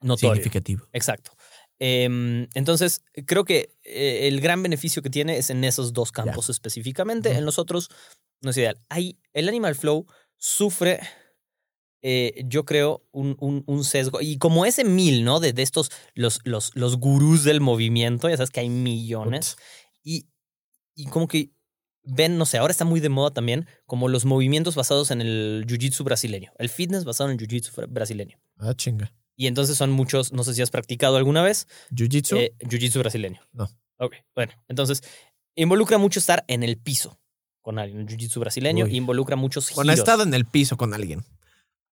[0.00, 0.34] notorio.
[0.34, 0.86] Significativo.
[0.92, 1.32] Exacto.
[1.78, 6.50] Em, entonces, creo que eh, el gran beneficio que tiene es en esos dos campos
[6.50, 7.30] específicamente.
[7.32, 7.88] En los otros
[8.42, 8.78] no es ideal.
[8.90, 10.06] Hay, el Animal Flow
[10.36, 11.00] sufre,
[12.02, 14.20] eh, yo creo, un, un- un sesgo.
[14.20, 15.40] Y como ese mil, ¿no?
[15.40, 19.56] De, de estos, los, los, los gurús del movimiento, ya sabes que hay millones.
[20.02, 20.26] Y,
[20.94, 21.50] y como que
[22.02, 25.64] ven, no sé, ahora está muy de moda también como los movimientos basados en el
[25.66, 28.38] jiu-jitsu brasileño, el fitness basado en el jiu-jitsu brasileño.
[28.58, 29.12] Ah, chinga.
[29.36, 32.36] Y entonces son muchos, no sé si has practicado alguna vez, Jiu-Jitsu.
[32.36, 33.40] eh, jiu-jitsu brasileño.
[33.52, 33.68] No.
[33.98, 35.02] Ok, bueno, entonces
[35.54, 37.18] involucra mucho estar en el piso
[37.62, 38.96] con alguien, el jiu-jitsu brasileño, Uy.
[38.96, 39.76] involucra muchos giros.
[39.76, 41.24] bueno, he estado en el piso con alguien.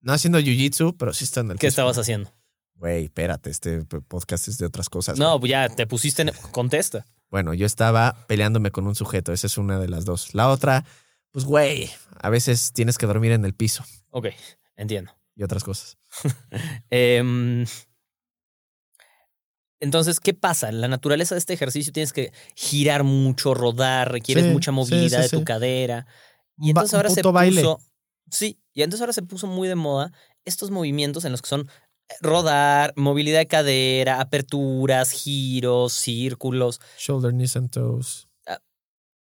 [0.01, 1.69] No haciendo jiu-jitsu, pero sí está en el ¿Qué piso.
[1.69, 2.33] estabas haciendo?
[2.75, 5.19] Güey, espérate, este podcast es de otras cosas.
[5.19, 6.31] No, pues ya te pusiste en...
[6.53, 7.05] Contesta.
[7.31, 10.35] Bueno, yo estaba peleándome con un sujeto, esa es una de las dos.
[10.35, 10.85] La otra,
[11.31, 14.29] pues güey, a veces tienes que dormir en el piso Ok,
[14.77, 15.13] entiendo.
[15.37, 15.99] y otras cosas.
[16.91, 17.67] Em,
[19.81, 20.73] entonces, ¿qué pasa?
[20.73, 25.31] La naturaleza de este ejercicio tienes que girar mucho, rodar, requieres Sí, mucha movilidad sí,
[25.31, 26.07] de tu cadera.
[26.57, 27.33] Y entonces ahora se puso.
[27.33, 27.65] baile.
[28.31, 30.13] Sí, y entonces ahora se puso muy de moda
[30.45, 31.69] estos movimientos en los que son
[32.21, 36.81] rodar, movilidad de cadera, aperturas, giros, círculos.
[36.99, 38.29] Shoulder, knees and toes.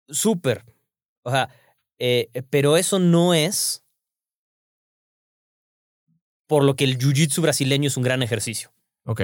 [0.08, 0.64] Súper.
[1.22, 1.48] O sea,
[1.98, 3.82] eh, pero eso no es
[6.46, 8.72] por lo que el jiu-jitsu brasileño es un gran ejercicio.
[9.06, 9.22] Ok,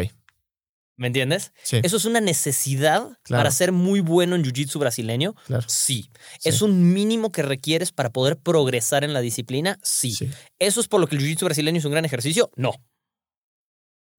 [0.97, 1.53] ¿Me entiendes?
[1.63, 3.41] sí, ¿Eso es una necesidad Claro.
[3.41, 5.35] para ser muy bueno en jiu-jitsu brasileño?
[5.47, 5.65] claro.
[5.67, 6.11] Sí.
[6.39, 9.79] sí, ¿Es un mínimo que requieres para poder progresar en la disciplina?
[9.83, 10.13] Sí.
[10.13, 12.51] Sí, ¿Eso es por lo que el jiu-jitsu brasileño es un gran ejercicio?
[12.57, 12.73] No,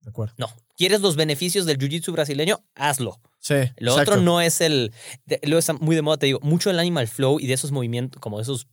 [0.02, 0.34] de acuerdo.
[0.38, 0.48] no.
[0.76, 2.64] ¿Quieres los beneficios del jiu-jitsu brasileño?
[2.74, 3.20] Hazlo.
[3.38, 4.12] Sí, Lo exacto.
[4.12, 4.92] otro no es el.
[5.42, 6.40] Lo está muy de moda, te digo.
[6.42, 8.66] Mucho del animal flow y de esos movimientos, como esos.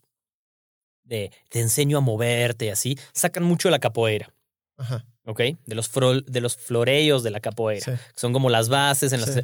[1.04, 4.34] de te enseño a moverte y así, sacan mucho la capoeira,
[4.78, 5.42] Ajá, ¿ok?
[5.66, 7.84] De los, fro- de los floreos de la capoeira.
[7.84, 9.34] sí, que son como las bases en las.
[9.34, 9.42] Sí.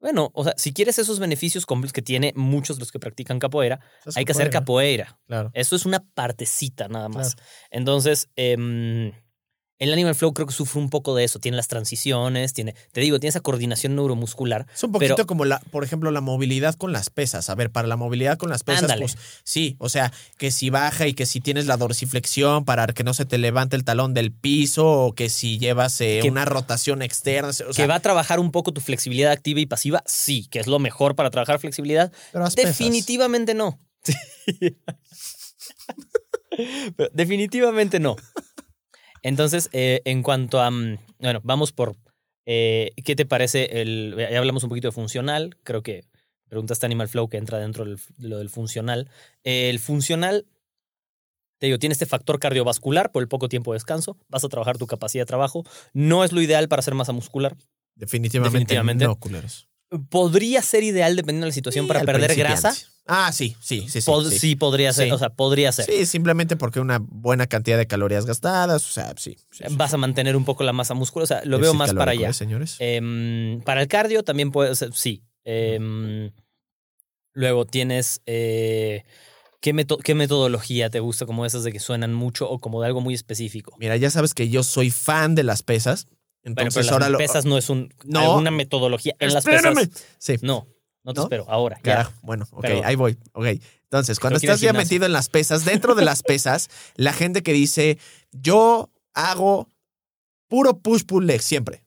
[0.00, 3.80] Bueno, o sea, si quieres esos beneficios que tiene muchos los que practican capoeira,
[4.16, 5.18] hay que hacer capoeira.
[5.26, 5.50] Claro.
[5.54, 7.34] Eso es una partecita nada más.
[7.36, 7.48] Claro.
[7.70, 9.12] Entonces, em,
[9.82, 11.38] el Animal Flow creo que sufre un poco de eso.
[11.38, 14.66] Tiene las transiciones, tiene, te digo, tiene esa coordinación neuromuscular.
[14.74, 17.50] Es un poquito Pero- como la, por ejemplo, la movilidad con las pesas.
[17.50, 19.00] A ver, para la movilidad con las pesas, Ándale.
[19.02, 23.04] pues sí, o sea, que si baja y que si tienes la dorsiflexión para que
[23.04, 26.44] no se te levante el talón del piso o que si llevas eh, Que- una
[26.44, 30.02] rotación externa, o sea, que va a trabajar un poco tu flexibilidad activa y pasiva,
[30.06, 32.12] sí, que es lo mejor para trabajar flexibilidad.
[32.32, 32.78] pero pesas.
[32.78, 33.80] Definitivamente no.
[36.96, 38.16] Pero definitivamente no.
[39.22, 40.70] Entonces, eh, en cuanto a.
[40.70, 41.96] mm, Bueno, vamos por.
[42.46, 44.16] eh, ¿Qué te parece el.
[44.18, 45.56] Ya hablamos un poquito de funcional.
[45.62, 46.04] Creo que
[46.48, 49.08] preguntaste Animal Flow que entra dentro de lo del funcional.
[49.44, 50.46] El funcional.
[51.58, 54.18] Te digo, tiene este factor cardiovascular por el poco tiempo de descanso.
[54.28, 55.64] Vas a trabajar tu capacidad de trabajo.
[55.92, 57.56] No es lo ideal para hacer masa muscular.
[57.94, 59.04] Definitivamente, Definitivamente.
[59.04, 59.68] no, culeros.
[60.10, 62.74] Podría ser ideal dependiendo de la situación Sí, para perder grasa.
[63.06, 64.10] Ah, sí, sí, sí, sí.
[64.10, 64.38] Pod- sí.
[64.38, 64.56] sí.
[64.56, 65.06] podría ser.
[65.08, 65.10] Sí.
[65.12, 65.86] O sea, podría ser.
[65.86, 69.36] Sí, simplemente porque una buena cantidad de calorías gastadas, o sea, sí.
[69.72, 71.24] Vas a mantener un poco la masa muscular.
[71.24, 72.28] O sea, lo veo más para allá.
[72.30, 72.76] ¿eh, señores?
[72.78, 75.22] Em, para el cardio también puede ser, sí.
[75.44, 76.30] Em,
[77.34, 78.22] luego tienes.
[78.26, 79.02] eh,
[79.60, 81.26] ¿qué, meto- ¿Qué metodología te gusta?
[81.26, 83.74] Como esas de que suenan mucho o como de algo muy específico.
[83.78, 86.06] Mira, ya sabes que yo soy fan de las pesas.
[86.44, 87.18] Entonces pero las ahora lo.
[87.18, 88.20] pesas no es un, No.
[88.20, 89.14] alguna metodología.
[89.18, 89.74] En las pesas.
[90.18, 90.36] Sí.
[90.42, 90.66] No,
[91.04, 91.24] no te ¿No?
[91.24, 91.44] espero.
[91.48, 91.82] Ahora, ya.
[91.82, 93.16] Carajo, bueno, ok, Pero- ahí voy.
[93.32, 93.46] Ok.
[93.84, 97.52] Entonces, cuando estás ya metido en las pesas, dentro de las pesas, la gente que
[97.52, 97.98] dice,
[98.32, 99.68] yo hago
[100.48, 101.82] puro push-pull leg siempre.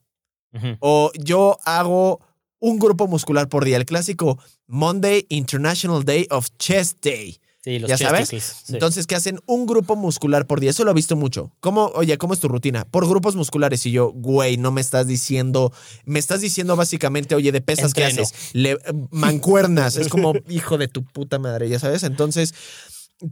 [0.80, 2.20] O yo hago
[2.60, 3.76] un grupo muscular por día.
[3.76, 7.38] El clásico Monday International Day of Chest Day.
[7.66, 8.28] Sí, los ¿Ya sabes?
[8.28, 8.38] sí.
[8.74, 10.70] Entonces, que hacen un grupo muscular por día.
[10.70, 11.50] Eso lo he visto mucho.
[11.58, 12.84] ¿Cómo, oye, cómo es tu rutina?
[12.84, 13.84] Por grupos musculares.
[13.86, 15.72] Y yo, güey, no me estás diciendo,
[16.04, 18.78] me estás diciendo básicamente, oye, de pesas que haces, Le-
[19.10, 19.96] mancuernas.
[19.96, 22.04] es como, hijo de tu puta madre, ya sabes.
[22.04, 22.54] Entonces,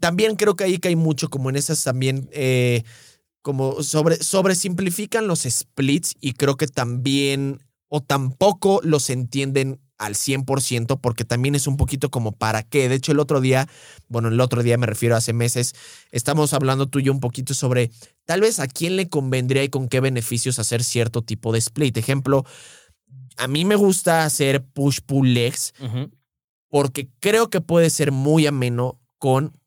[0.00, 2.82] también creo que ahí cae mucho como en esas también, eh,
[3.40, 11.00] como sobre, sobresimplifican los splits y creo que también, o tampoco los entienden al 100%
[11.00, 12.88] porque también es un poquito como para qué.
[12.88, 13.68] De hecho, el otro día,
[14.08, 15.74] bueno, el otro día me refiero a hace meses,
[16.10, 17.90] estamos hablando tú y yo un poquito sobre
[18.24, 21.96] tal vez a quién le convendría y con qué beneficios hacer cierto tipo de split.
[21.96, 22.44] Ejemplo,
[23.36, 25.74] a mí me gusta hacer push-pull legs
[26.68, 29.58] porque creo que puede ser muy ameno con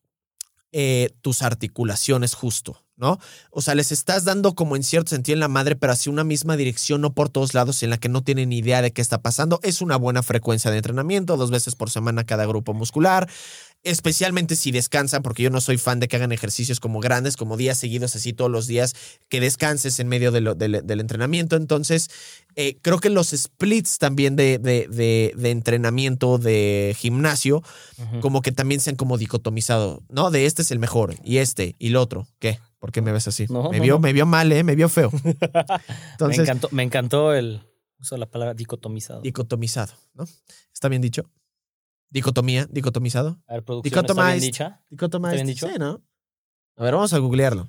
[0.72, 3.18] eh, tus articulaciones justo, ¿no?
[3.50, 6.24] O sea, les estás dando como en cierto sentido en la madre, pero hacia una
[6.24, 9.22] misma dirección, no por todos lados, en la que no tienen idea de qué está
[9.22, 9.60] pasando.
[9.62, 13.28] Es una buena frecuencia de entrenamiento, dos veces por semana cada grupo muscular.
[13.84, 17.56] especialmente si descansan, porque yo no soy fan de que hagan ejercicios como grandes, como
[17.56, 18.94] días seguidos, así todos los días,
[19.28, 21.54] que descanses en medio de lo- del- del entrenamiento.
[21.54, 22.08] Entonces,
[22.56, 27.62] eh, creo que los splits también de, de- entrenamiento de gimnasio,
[28.20, 30.32] como que también se han como dicotomizado, ¿no?
[30.32, 32.26] De este es el mejor, y este, y el otro.
[32.40, 32.58] ¿Qué?
[32.78, 33.46] ¿Por qué me ves así?
[33.48, 34.00] No, me, no, vio, no.
[34.00, 34.62] me vio mal, ¿eh?
[34.62, 35.10] Me vio feo.
[36.20, 37.60] me, encantó, me encantó el
[37.98, 39.20] uso de la palabra dicotomizado.
[39.20, 40.24] dicotomizado, ¿no?
[40.72, 41.28] ¿Está bien dicho?
[42.10, 43.38] Dicotomía, dicotomizado.
[43.46, 44.80] A ver, producción, ¿está bien dicha?
[44.88, 45.34] Dicotomized.
[45.34, 45.68] ¿Está bien dicho?
[45.68, 46.00] Sí, ¿no?
[46.76, 47.68] A ver, vamos a googlearlo.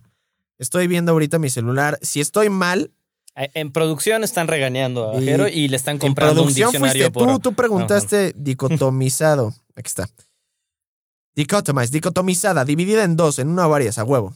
[0.59, 1.97] Estoy viendo ahorita mi celular.
[2.01, 2.91] Si estoy mal,
[3.35, 7.03] Eh, En producción están regañando a Jero y le están en comprando un producción diccionario
[7.05, 7.27] fuiste por...
[7.33, 7.39] tú.
[7.39, 9.53] Tú preguntaste dicotomizado.
[9.75, 10.09] Aquí está.
[11.35, 14.35] Dicotomized, dicotomizada, dividida en dos, en una o varias, a huevo.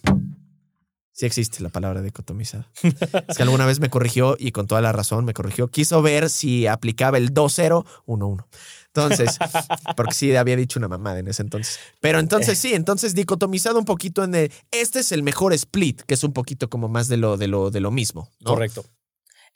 [1.14, 2.68] Sí existe la palabra dicotomizada.
[2.82, 5.68] es que alguna vez me corrigió y con toda la razón me corrigió.
[5.68, 8.46] Quiso ver si aplicaba el 2-0-1-1.
[8.88, 9.38] Entonces,
[9.96, 11.80] porque sí había dicho una mamada en ese entonces.
[12.02, 14.52] Pero entonces sí, entonces dicotomizado un poquito en el.
[14.72, 17.70] Este es el mejor split, que es un poquito como más de lo, de lo,
[17.70, 18.28] de lo mismo.
[18.40, 18.52] ¿no?
[18.52, 18.84] Correcto.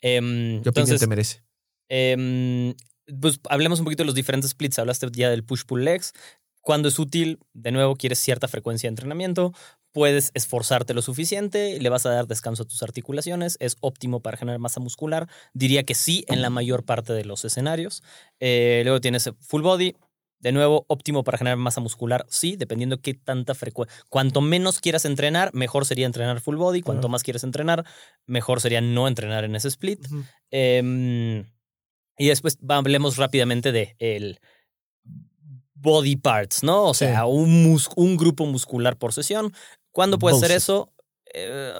[0.00, 1.42] Em, ¿Qué opinión entonces, te merece?
[1.88, 2.74] Em,
[3.20, 4.78] pues hablemos un poquito de los diferentes splits.
[4.78, 6.12] Hablaste ya del push-pull legs.
[6.60, 9.54] Cuando es útil, de nuevo, quieres cierta frecuencia de entrenamiento,
[9.98, 14.36] puedes esforzarte lo suficiente, le vas a dar descanso a tus articulaciones, es óptimo para
[14.36, 15.28] generar masa muscular.
[15.54, 18.04] Diría que sí en la mayor parte de los escenarios.
[18.38, 19.96] Eh, luego tienes full body.
[20.38, 23.92] De nuevo, óptimo para generar masa muscular, sí, dependiendo qué tanta frecuencia.
[24.08, 26.80] Cuanto menos quieras entrenar, mejor sería entrenar full body.
[26.82, 27.84] Cuanto más quieres entrenar,
[28.24, 30.06] mejor sería no entrenar en ese split.
[30.52, 31.44] Em,
[32.16, 34.38] y después hablemos rápidamente de el
[35.80, 36.84] body parts, ¿no?
[36.86, 37.28] O sea, Sí.
[37.30, 39.52] un, mus- un grupo muscular por sesión.
[39.98, 40.56] ¿Cuándo hacer Bullshit.
[40.56, 40.92] eso?
[41.34, 41.72] Eh,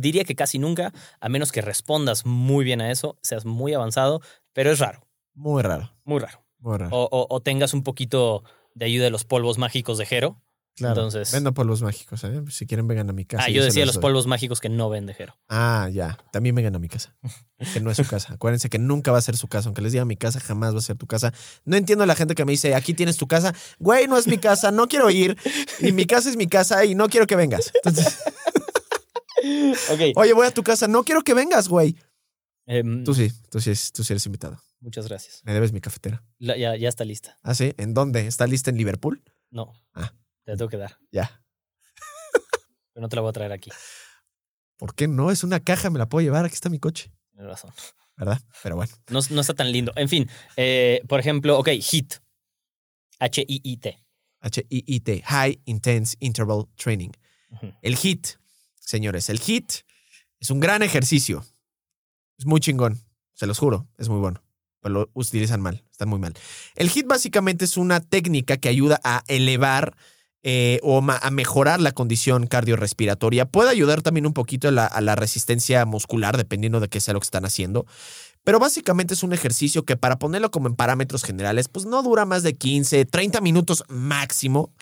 [0.00, 4.20] diría que casi nunca, a menos que respondas muy bien a eso, seas muy avanzado,
[4.54, 6.42] pero es raro, Muy raro, muy raro.
[6.58, 6.96] muy raro.
[6.96, 8.42] O, o- o tengas un poquito
[8.74, 10.42] de ayuda de los polvos mágicos de Jero.
[10.76, 10.94] Claro.
[11.02, 12.42] entonces- Vendo polvos mágicos, ¿eh?
[12.50, 13.44] Si quieren, vengan a mi casa.
[13.46, 15.36] ah, yo decía los polvos mágicos que no ven de Jero.
[15.48, 16.18] Ah, ya.
[16.32, 17.16] También vengan a mi casa.
[17.72, 18.32] Que no es su casa.
[18.34, 19.68] Acuérdense que nunca va a ser su casa.
[19.68, 21.32] Aunque les diga mi casa, jamás va a ser tu casa.
[21.64, 23.54] No entiendo a la gente que me dice, aquí tienes tu casa.
[23.78, 25.36] Güey, no es mi casa, no quiero ir.
[25.80, 27.70] Y mi casa es mi casa y no quiero que vengas.
[27.74, 28.18] Entonces,
[29.90, 30.00] Ok.
[30.16, 31.96] oye, voy a tu casa, no quiero que vengas, güey.
[32.66, 34.60] em, Tú sí, tú sí, tú sí eres invitado.
[34.80, 35.40] muchas gracias.
[35.44, 36.22] Me debes mi cafetera.
[36.38, 37.38] La- ya, ya está lista.
[37.42, 37.74] ¿Ah, sí?
[37.78, 38.26] ¿En dónde?
[38.26, 39.22] ¿Está lista en Liverpool?
[39.50, 39.72] No.
[39.94, 40.12] Ah.
[40.44, 40.96] Te la tengo que dar.
[41.10, 41.42] Ya.
[42.92, 43.70] Pero no te la voy a traer aquí.
[44.76, 45.30] ¿Por qué no?
[45.30, 46.44] Es una caja, me la puedo llevar.
[46.44, 47.12] Aquí está mi coche.
[47.32, 47.72] Tienes razón.
[48.16, 48.40] ¿Verdad?
[48.62, 48.92] Pero bueno.
[49.08, 49.92] No, no está tan lindo.
[49.96, 52.14] En fin, eh, por ejemplo, ok, HIIT.
[53.18, 53.98] H-I-I-T.
[54.40, 55.22] H-I-I-T.
[55.26, 57.10] High Intense Interval Training.
[57.82, 58.38] El HIT,
[58.78, 59.72] señores, el HIT
[60.38, 61.44] es un gran ejercicio.
[62.38, 62.98] Es muy chingón,
[63.34, 64.42] se los juro, es muy bueno.
[64.80, 66.34] Pero lo utilizan mal, están muy mal.
[66.76, 69.96] El HIT básicamente es una técnica que ayuda a elevar
[70.42, 73.46] eh, o a mejorar la condición cardiorrespiratoria.
[73.46, 77.24] Puede ayudar también un poquito a la, resistencia muscular, dependiendo de qué sea lo que
[77.24, 77.86] están haciendo.
[78.42, 82.24] Pero básicamente es un ejercicio que para ponerlo como en parámetros generales, pues no dura
[82.24, 84.72] más de 15, 30 minutos máximo.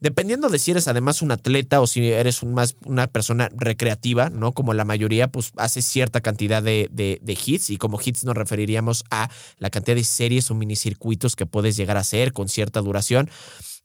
[0.00, 4.50] Dependiendo de si eres además un atleta o si eres más una persona recreativa, ¿no?
[4.52, 8.34] Como la mayoría, pues hace cierta cantidad de, de- de hits y como hits nos
[8.34, 12.80] referiríamos a la cantidad de series o minicircuitos que puedes llegar a hacer con cierta
[12.80, 13.30] duración,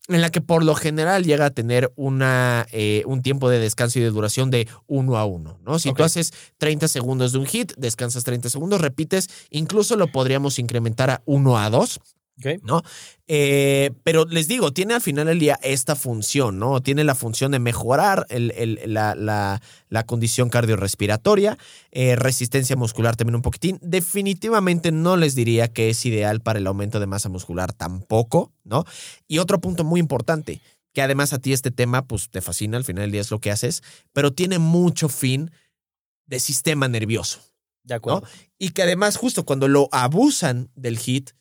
[0.08, 4.00] en la que por lo general llega a tener una, eh, un tiempo de descanso
[4.00, 5.80] y de duración de uno a uno, ¿no?
[5.80, 10.60] Si tú haces 30 segundos de un hit, descansas 30 segundos, repites, incluso lo podríamos
[10.60, 12.00] incrementar a uno a dos.
[12.64, 12.84] ¿No?
[13.28, 16.82] Eh, pero les digo, tiene al final del día esta función, ¿no?
[16.82, 21.58] Tiene la función de mejorar el- el- la, la- la condición cardiorrespiratoria,
[21.92, 23.80] eh, resistencia muscular también un poquitín.
[23.82, 28.86] Definitivamente no les diría que es ideal para el aumento de masa muscular tampoco, ¿no?
[29.28, 30.62] Y otro punto muy importante,
[30.94, 33.40] que además a ti este tema, pues te fascina, al final del día es lo
[33.40, 35.52] que haces, pero tiene mucho fin
[36.28, 37.40] de sistema nervioso
[37.84, 38.24] De acuerdo.
[38.58, 41.32] y que además justo cuando lo abusan del hit,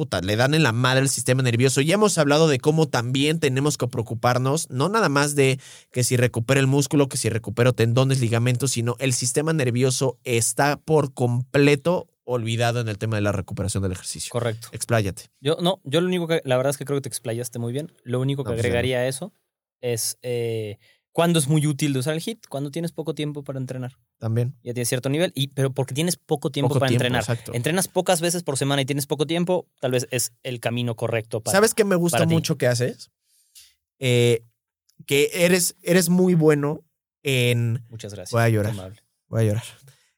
[0.00, 1.82] puta, le dan en la madre al sistema nervioso.
[1.82, 5.60] Ya hemos hablado de cómo también tenemos que preocuparnos, no nada más de
[5.92, 10.78] que si recupero el músculo, que si recupero tendones, ligamentos, sino el sistema nervioso está
[10.78, 14.30] por completo olvidado en el tema de la recuperación del ejercicio.
[14.30, 14.68] Correcto.
[14.72, 15.24] Expláyate.
[15.42, 17.74] Yo no, yo lo único que, la verdad es que creo que te explayaste muy
[17.74, 17.92] bien.
[18.02, 18.68] Lo único que No, pues no.
[18.68, 19.34] agregaría a eso
[19.82, 20.78] es eh,
[21.12, 23.96] cuándo es muy útil de usar el HIIT, cuando tienes poco tiempo para entrenar.
[24.18, 24.54] También.
[24.62, 27.22] Ya tienes cierto nivel, y, pero porque tienes poco tiempo Poco para tiempo, entrenar.
[27.22, 27.52] exacto.
[27.54, 31.40] Entrenas pocas veces por semana y tienes poco tiempo, tal vez es el camino correcto
[31.40, 31.56] para.
[31.56, 33.10] ¿Sabes qué me gusta mucho que haces?
[33.98, 34.44] Eh,
[35.06, 36.84] que eres, eres muy bueno
[37.22, 37.84] en...
[37.88, 38.32] Muchas gracias.
[38.32, 38.72] Voy a llorar.
[38.72, 39.02] Amable.
[39.28, 39.64] Voy a llorar.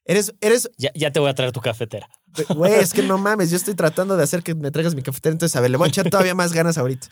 [0.05, 2.09] Eres, eres, Ya, ya te voy a traer tu cafetera.
[2.55, 5.33] Güey, es que no mames, yo estoy tratando de hacer que me traigas mi cafetera,
[5.33, 7.09] entonces a ver, le voy a echar todavía más ganas ahorita.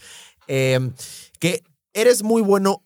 [0.48, 0.90] Eh,
[1.38, 1.62] que
[1.92, 2.82] eres muy bueno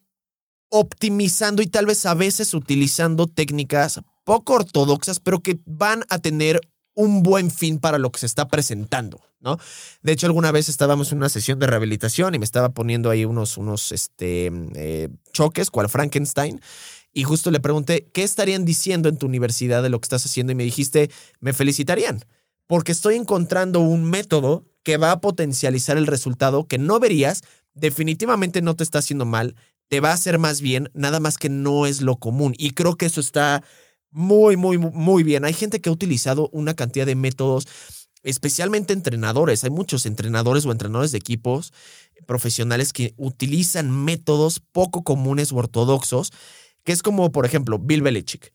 [0.76, 6.60] optimizando y tal vez a veces utilizando técnicas poco ortodoxas, pero que van a tener
[6.94, 9.56] un buen fin para lo que se está presentando, ¿no?
[10.02, 13.24] De hecho, alguna vez estábamos en una sesión de rehabilitación y me estaba poniendo ahí
[13.24, 16.60] unos, unos este, eh, choques, cual Frankenstein,
[17.12, 20.50] y justo le pregunté, ¿qué estarían diciendo en tu universidad de lo que estás haciendo?
[20.50, 21.08] Y me dijiste,
[21.38, 22.24] me felicitarían,
[22.66, 27.42] porque estoy encontrando un método que va a potencializar el resultado que no verías,
[27.74, 29.54] definitivamente no te está haciendo mal,
[29.94, 32.52] te va a hacer más bien, nada más que no es lo común.
[32.58, 33.62] Y creo que eso está
[34.10, 35.44] muy, muy, muy bien.
[35.44, 37.68] Hay gente que ha utilizado una cantidad de métodos,
[38.24, 39.62] especialmente entrenadores.
[39.62, 41.72] Hay muchos entrenadores o entrenadores de equipos
[42.26, 46.32] profesionales que utilizan métodos poco comunes o ortodoxos,
[46.82, 48.52] que es como, por ejemplo, Bill Belichick.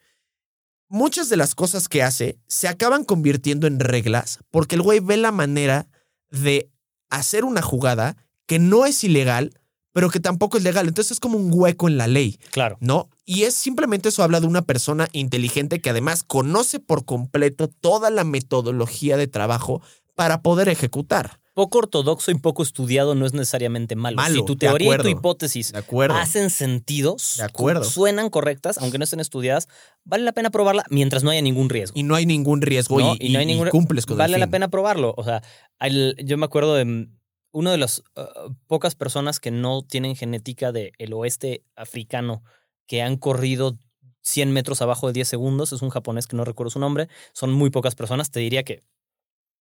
[0.90, 5.16] Muchas de las cosas que hace se acaban convirtiendo en reglas porque el güey ve
[5.16, 5.88] la manera
[6.32, 6.70] de
[7.10, 9.54] hacer una jugada que no es ilegal,
[9.94, 10.88] pero que tampoco es legal.
[10.88, 12.40] Entonces es como un hueco en la ley.
[12.52, 12.78] Claro.
[12.80, 13.10] ¿No?
[13.26, 18.10] Y es simplemente eso habla de una persona inteligente que además conoce por completo toda
[18.10, 19.82] la metodología de trabajo
[20.16, 21.40] para poder ejecutar.
[21.54, 24.16] Poco ortodoxo y poco estudiado no es necesariamente malo.
[24.16, 26.16] Malo, si tu teoría y tu hipótesis De acuerdo.
[26.16, 27.84] hacen sentido, De acuerdo.
[27.84, 29.68] suenan correctas, aunque no estén estudiadas,
[30.06, 32.00] vale la pena probarla mientras no haya ningún riesgo.
[32.00, 33.16] Y no hay ningún riesgo ¿no?
[33.20, 35.14] y, no hay y- y ningún- cumples con el Vale la pena probarlo.
[35.18, 35.42] O sea,
[35.82, 37.10] el- yo me acuerdo de
[37.52, 42.44] uno de las uh, pocas personas que no tienen genética del oeste africano
[42.88, 43.78] que han corrido
[44.22, 45.74] 100 metros abajo de 10 segundos.
[45.74, 47.08] Es un japonés que no recuerdo su nombre.
[47.34, 48.32] Son muy pocas personas.
[48.32, 48.84] Te diría que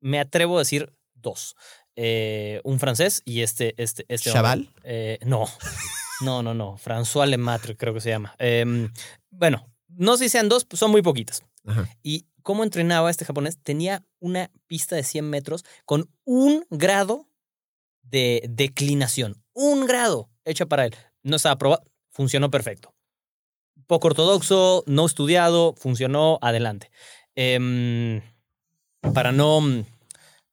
[0.00, 1.56] me atrevo a decir dos.
[1.96, 3.74] Eh, un francés y este.
[3.82, 4.38] este, este hombre.
[4.38, 4.74] ¿Chaval?
[4.84, 5.46] Eh, no,
[6.20, 6.76] no, no, no.
[6.76, 8.34] François Lemaitre creo que se llama.
[8.38, 8.92] Em,
[9.30, 11.42] bueno, no sé si sean dos, son muy poquitas.
[11.66, 11.88] Ajá.
[12.02, 17.28] Y cómo entrenaba este japonés, tenía una pista de 100 metros con un grado
[18.10, 19.42] de declinación.
[19.52, 20.94] Un grado hecha para él.
[21.22, 22.94] No estaba probado, funcionó perfecto.
[23.86, 26.90] Poco ortodoxo, no estudiado, funcionó, adelante.
[27.34, 28.20] Em,
[29.14, 29.60] para no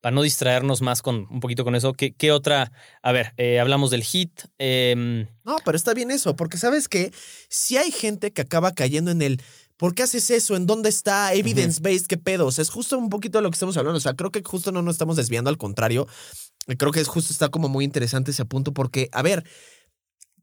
[0.00, 2.70] para no distraernos más con un poquito con eso, ¿qué, qué otra?
[3.02, 4.42] A ver, eh, hablamos del hit.
[4.56, 7.10] em, No, pero está bien eso, porque sabes que
[7.48, 9.42] si hay gente que acaba cayendo en el
[9.76, 10.56] ¿por qué haces eso?
[10.56, 11.32] ¿En dónde está?
[11.34, 12.58] Evidence-based, ¿qué pedos?
[12.58, 13.98] Es justo un poquito de lo que estamos hablando.
[13.98, 16.06] O sea, creo que justo no nos estamos desviando, al contrario.
[16.78, 19.44] Creo que es justo está como muy interesante ese punto, porque, a ver,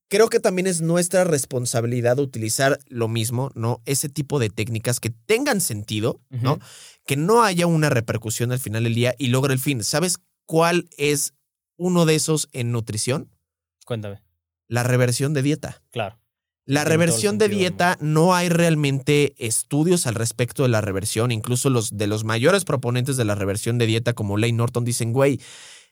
[0.08, 3.82] creo que también es nuestra responsabilidad utilizar lo mismo, ¿no?
[3.86, 6.60] Ese tipo de técnicas que tengan sentido, ¿no?
[7.06, 9.84] Que no haya una repercusión al final del día y logre el fin.
[9.84, 11.34] ¿Sabes cuál es
[11.78, 13.30] uno de esos en nutrición?
[13.86, 14.22] cuéntame,
[14.67, 15.82] La reversión de dieta.
[15.91, 16.19] claro.
[16.65, 21.32] La reversión de dieta, no hay realmente estudios al respecto de la reversión.
[21.32, 25.12] Incluso los de los mayores proponentes de la reversión de dieta, como Lane Norton, dicen,
[25.12, 25.41] güey,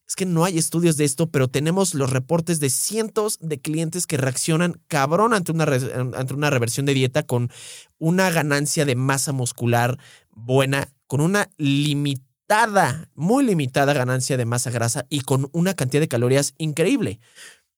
[0.08, 4.08] es que no hay estudios de esto, pero tenemos los reportes de cientos de clientes
[4.08, 7.50] que reaccionan cabrón ante una, ante una reversión de dieta con
[7.98, 9.98] una ganancia de masa muscular
[10.30, 16.08] buena, con una limitada, muy limitada ganancia de masa grasa y con una cantidad de
[16.08, 17.20] calorías increíble.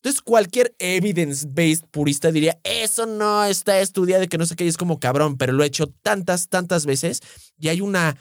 [0.04, 4.68] Entonces, cualquier evidence-based purista diría, eso no está estudiado y que no sé qué, y
[4.68, 7.22] es como cabrón, pero lo he hecho tantas, tantas veces
[7.58, 8.18] y hay una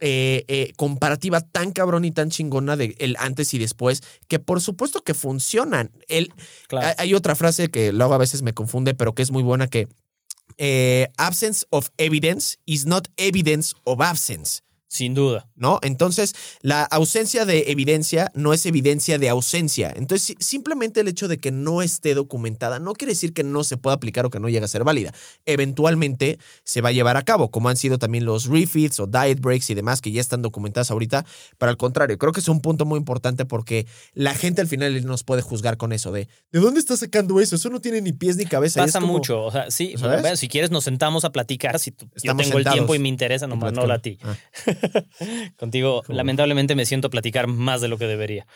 [0.00, 4.62] eh, eh, comparativa tan cabrón y tan chingona de el antes y después, que por
[4.62, 5.90] supuesto que funcionan.
[6.08, 6.32] El,
[6.66, 6.86] Claro.
[6.86, 9.66] hay- Hay otra frase que luego a veces me confunde, pero que es muy buena,
[9.68, 9.86] que
[10.56, 14.62] eh, absence of evidence is not evidence of absence.
[14.90, 15.46] Sin duda.
[15.54, 15.78] ¿no?
[15.82, 19.92] Entonces, la ausencia de evidencia no es evidencia de ausencia.
[19.94, 23.64] Entonces, si- simplemente el hecho de que no esté documentada no quiere decir que no
[23.64, 25.12] se pueda aplicar o que no llegue a ser válida.
[25.44, 29.40] Eventualmente se va a llevar a cabo, como han sido también los refeeds o diet
[29.40, 31.26] breaks y demás que ya están documentadas ahorita.
[31.58, 35.04] Pero al contrario, creo que es un punto muy importante porque la gente al final
[35.04, 37.56] nos puede juzgar con eso de ¿de dónde está sacando eso?
[37.56, 38.80] Eso no tiene ni pies ni cabeza.
[38.80, 39.44] Pasa como- mucho.
[39.44, 39.94] O sea, sí,
[40.36, 41.78] si quieres nos sentamos a platicar.
[41.78, 44.18] Si tú- yo tengo el tiempo y me interesa, nomás no a ti.
[44.22, 44.36] Ah,
[45.56, 48.46] Contigo, lamentablemente, me siento platicar más de lo que debería.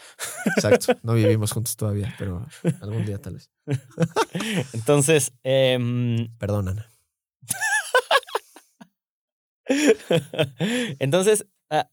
[0.56, 0.94] exacto.
[1.02, 2.46] No vivimos juntos todavía, pero
[2.80, 3.50] algún día tal vez.
[4.72, 6.88] Entonces, em, Perdón, Ana.
[10.98, 11.88] entonces, ah,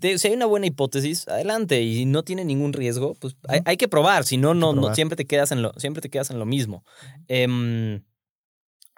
[0.00, 1.82] te- si hay una buena hipótesis, adelante.
[1.82, 4.24] Y no tiene ningún riesgo, pues hay, hay que probar.
[4.24, 6.84] Si no, no, no siempre te quedas en lo, siempre te quedas en lo mismo.
[7.28, 8.02] Em,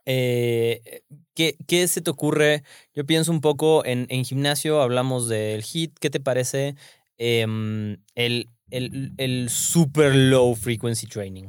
[0.07, 1.03] eh,
[1.35, 2.63] ¿qué, qué se te ocurre?
[2.95, 5.99] Yo pienso un poco en, en gimnasio, hablamos del HIT.
[5.99, 6.75] ¿Qué te parece
[7.19, 11.49] em, el, el, el super low frequency training?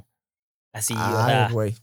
[0.73, 1.75] Así, Ay, güey.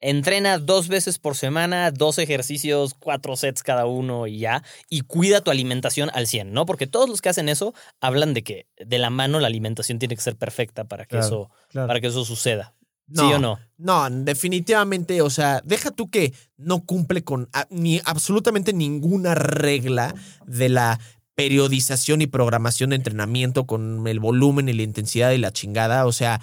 [0.00, 4.62] Entrena dos veces por semana, dos ejercicios, cuatro sets cada uno y ya.
[4.90, 6.66] Y cuida tu alimentación al 100, ¿no?
[6.66, 10.14] Porque todos los que hacen eso hablan de que de la mano la alimentación tiene
[10.14, 11.88] que ser perfecta para que, Claro, eso, claro.
[11.88, 12.74] para que eso suceda.
[13.08, 13.58] No, ¿Sí o no?
[13.78, 20.14] No, definitivamente, o sea, deja tú que no cumple con a- ni absolutamente ninguna regla
[20.46, 20.98] de la
[21.34, 26.12] periodización y programación de entrenamiento con el volumen y la intensidad y la chingada, o
[26.12, 26.40] sea,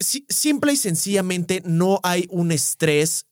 [0.00, 3.26] si- simple y sencillamente no hay un estrés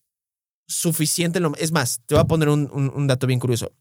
[0.66, 1.40] suficiente.
[1.58, 3.72] Es más, te voy a poner un, un- un dato bien curioso.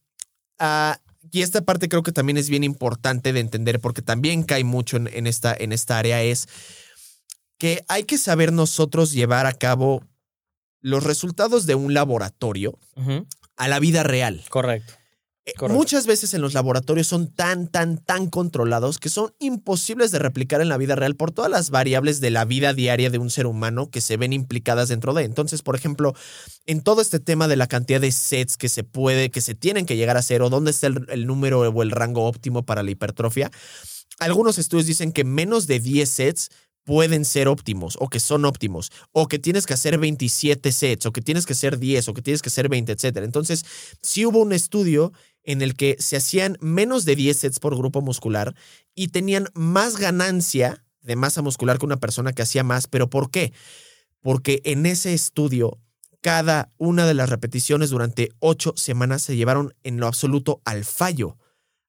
[0.59, 0.99] Ah,
[1.31, 4.97] y esta parte creo que también es bien importante de entender porque también cae mucho
[4.97, 6.47] en, en esta, en esta área es
[7.57, 10.01] que hay que saber nosotros llevar a cabo
[10.81, 12.79] los resultados de un laboratorio
[13.57, 14.43] a la vida real.
[14.49, 14.93] Correcto.
[15.49, 15.79] Eh, Correcto.
[15.79, 20.61] Muchas veces en los laboratorios son tan, tan, tan controlados que son imposibles de replicar
[20.61, 23.47] en la vida real por todas las variables de la vida diaria de un ser
[23.47, 25.23] humano que se ven implicadas dentro de.
[25.23, 26.13] Entonces, por ejemplo,
[26.65, 29.85] en todo este tema de la cantidad de sets que se puede, que se tienen
[29.85, 32.83] que llegar a hacer o dónde está el, el número o el rango óptimo para
[32.83, 33.51] la hipertrofia,
[34.19, 36.49] algunos estudios dicen que menos de 10 sets
[36.89, 41.13] pueden ser óptimos o que son óptimos o que tienes que hacer 27 sets o
[41.13, 43.27] que tienes que hacer 10 o que tienes que hacer 20, etcétera.
[43.27, 43.63] Entonces,
[44.01, 45.13] sí hubo un estudio
[45.43, 48.55] en el que se hacían menos de 10 sets por grupo muscular
[48.95, 52.87] y tenían más ganancia de masa muscular que una persona que hacía más.
[52.87, 53.53] ¿Pero por qué?
[54.19, 55.77] Porque en ese estudio,
[56.21, 61.37] cada una de las repeticiones durante ocho semanas se llevaron en lo absoluto al fallo.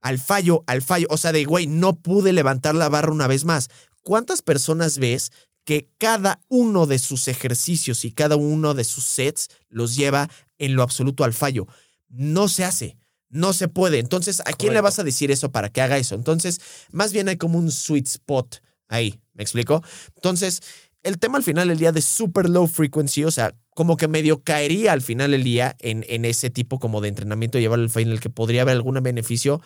[0.02, 1.06] Al fallo, al fallo.
[1.08, 3.70] O sea, de güey, no pude levantar la barra una vez más.
[4.02, 5.32] ¿Cuántas personas ves
[5.64, 10.28] que cada uno de sus ejercicios y cada uno de sus sets los lleva
[10.58, 11.66] en lo absoluto al fallo?
[12.08, 12.96] No se hace.
[13.28, 14.00] No se puede.
[14.00, 16.16] Entonces, ¿a quién le vas a decir eso para que haga eso?
[16.16, 19.20] Entonces, más bien hay como un sweet spot ahí.
[19.34, 19.84] ¿Me explico?
[20.16, 20.60] Entonces,
[21.02, 24.42] el tema al final del día de super low frequency, o sea, como que medio
[24.42, 28.08] caería al final del día en, en ese tipo como de entrenamiento llevar al fin
[28.08, 29.62] en el que podría haber algún beneficio.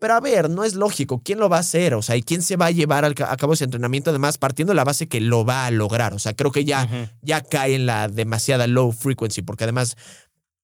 [0.00, 1.20] Pero a ver, no es lógico.
[1.24, 1.94] ¿Quién lo va a hacer?
[1.94, 4.10] O sea, ¿y quién se va a llevar al ca- a cabo ese entrenamiento?
[4.10, 6.14] Además, partiendo de la base que lo va a lograr.
[6.14, 6.88] O sea, creo que ya,
[7.22, 9.96] ya cae en la demasiada low frequency, porque además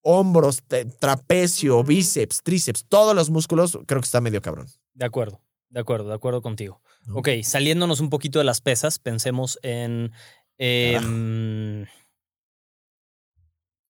[0.02, 0.62] hombros,
[1.00, 4.68] trapecio, bíceps, tríceps, todos los músculos, creo que está medio cabrón.
[4.94, 6.80] De acuerdo, de acuerdo, de acuerdo contigo.
[7.12, 10.12] Ok, saliéndonos un poquito de las pesas, pensemos en.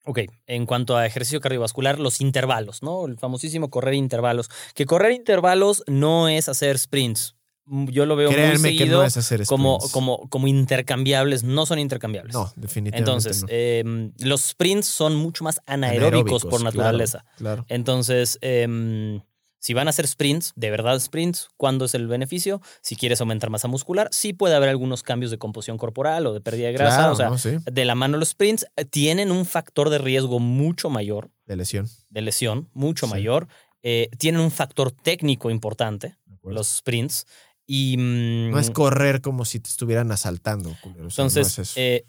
[0.07, 3.07] Ok, en cuanto a ejercicio cardiovascular, los intervalos, ¿no?
[3.07, 4.49] El famosísimo correr intervalos.
[4.75, 7.35] Que correr intervalos no es hacer sprints.
[7.67, 9.93] Mm, Yo lo veo muy Créanme que seguido no es hacer como, sprints.
[9.93, 12.33] como, como intercambiables, no son intercambiables.
[12.35, 13.49] No, definitivamente Entonces, no.
[13.51, 17.25] em, los sprints son mucho más anaeróbicos, por claro, naturaleza.
[17.37, 17.65] Claro.
[17.69, 19.21] Entonces, em,
[19.67, 22.61] si van a hacer sprints, de verdad sprints, ¿cuándo es el beneficio?
[22.83, 26.41] Si quieres aumentar masa muscular, sí puede haber algunos cambios de composición corporal o de
[26.41, 26.97] pérdida de grasa.
[26.99, 27.37] Claro, o sea, ¿no?
[27.39, 31.57] Sí, de la mano los sprints eh, tienen un factor de riesgo mucho mayor de
[31.57, 31.89] lesión.
[32.11, 33.11] de lesión, mucho Sí.
[33.13, 33.49] mayor.
[33.83, 37.27] Eh, tienen un factor técnico importante, los sprints.
[37.67, 40.77] Y, mm, No es correr como si te estuvieran asaltando.
[40.81, 42.05] culero, o sea, no entonces, es eh,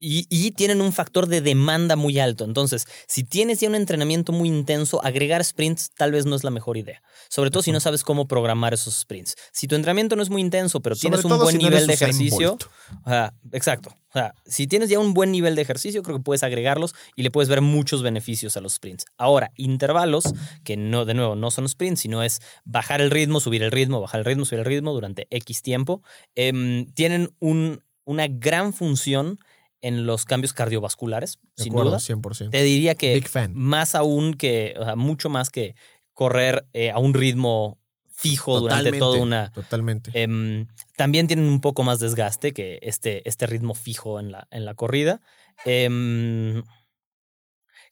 [0.00, 2.44] y, y tienen un factor de demanda muy alto.
[2.44, 6.50] Entonces, si tienes ya un entrenamiento muy intenso, agregar sprints tal vez no es la
[6.50, 7.02] mejor idea.
[7.28, 9.36] Sobre todo si no sabes cómo programar esos sprints.
[9.52, 11.92] Si tu entrenamiento no es muy intenso, pero Sobre tienes un buen si nivel de
[11.92, 12.58] ejercicio.
[13.04, 13.90] Ajá, exacto.
[13.90, 17.22] O sea, si tienes ya un buen nivel de ejercicio, creo que puedes agregarlos y
[17.22, 19.04] le puedes ver muchos beneficios a los sprints.
[19.18, 20.24] Ahora, intervalos,
[20.64, 24.00] que no, de nuevo, no son sprints, sino es bajar el ritmo, subir el ritmo,
[24.00, 26.02] bajar el ritmo, subir el ritmo durante X tiempo,
[26.34, 29.38] em, tienen un, una gran función
[29.82, 32.00] en los cambios cardiovasculares, De sin acuerdo, duda.
[32.00, 32.50] 100%.
[32.50, 33.22] Te diría que
[33.52, 35.74] más aún que, o sea, mucho más que
[36.12, 37.78] correr eh, a un ritmo
[38.20, 40.10] fijo durante toda una, Totalmente.
[40.14, 40.66] Em,
[40.96, 44.74] también tienen un poco más desgaste que este, este ritmo fijo en la, en la
[44.74, 45.22] corrida.
[45.64, 46.62] Em,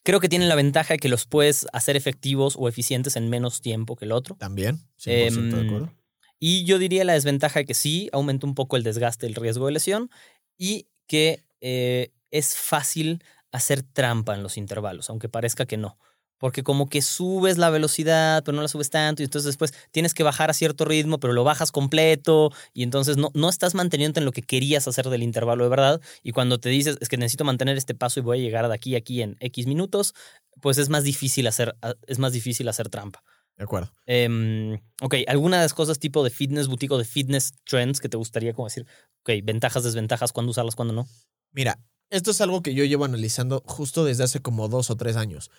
[0.05, 3.63] creo que tienen la ventaja de que los puedes hacer efectivos o eficientes en menos
[3.63, 4.37] tiempo que el otro.
[4.37, 5.95] También, 100% de Em, acuerdo.
[6.39, 9.67] Y yo diría la desventaja de que sí aumenta un poco el desgaste, el riesgo
[9.67, 10.11] de lesión
[10.57, 15.99] y que eh, es fácil hacer trampa en los intervalos, aunque parezca que no.
[16.39, 20.15] Porque como que subes la velocidad, pero no la subes tanto, y entonces después tienes
[20.15, 24.21] que bajar a cierto ritmo, pero lo bajas completo, y entonces no, no estás manteniendo
[24.21, 26.01] en lo que querías hacer del intervalo de verdad.
[26.23, 28.75] Y cuando te dices, es que necesito mantener este paso y voy a llegar de
[28.75, 30.15] aquí a aquí en X minutos,
[30.61, 33.25] pues es más difícil hacer, es más difícil hacer trampa.
[33.57, 33.91] De acuerdo.
[34.07, 38.09] Em, ok, ¿alguna de las cosas tipo de fitness boutique o de fitness trends que
[38.09, 38.87] te gustaría como decir,
[39.23, 41.09] ok, ventajas, desventajas, cuándo usarlas, cuándo no?
[41.53, 41.79] Mira,
[42.11, 45.51] esto es algo que yo llevo analizando justo desde hace como dos o tres años.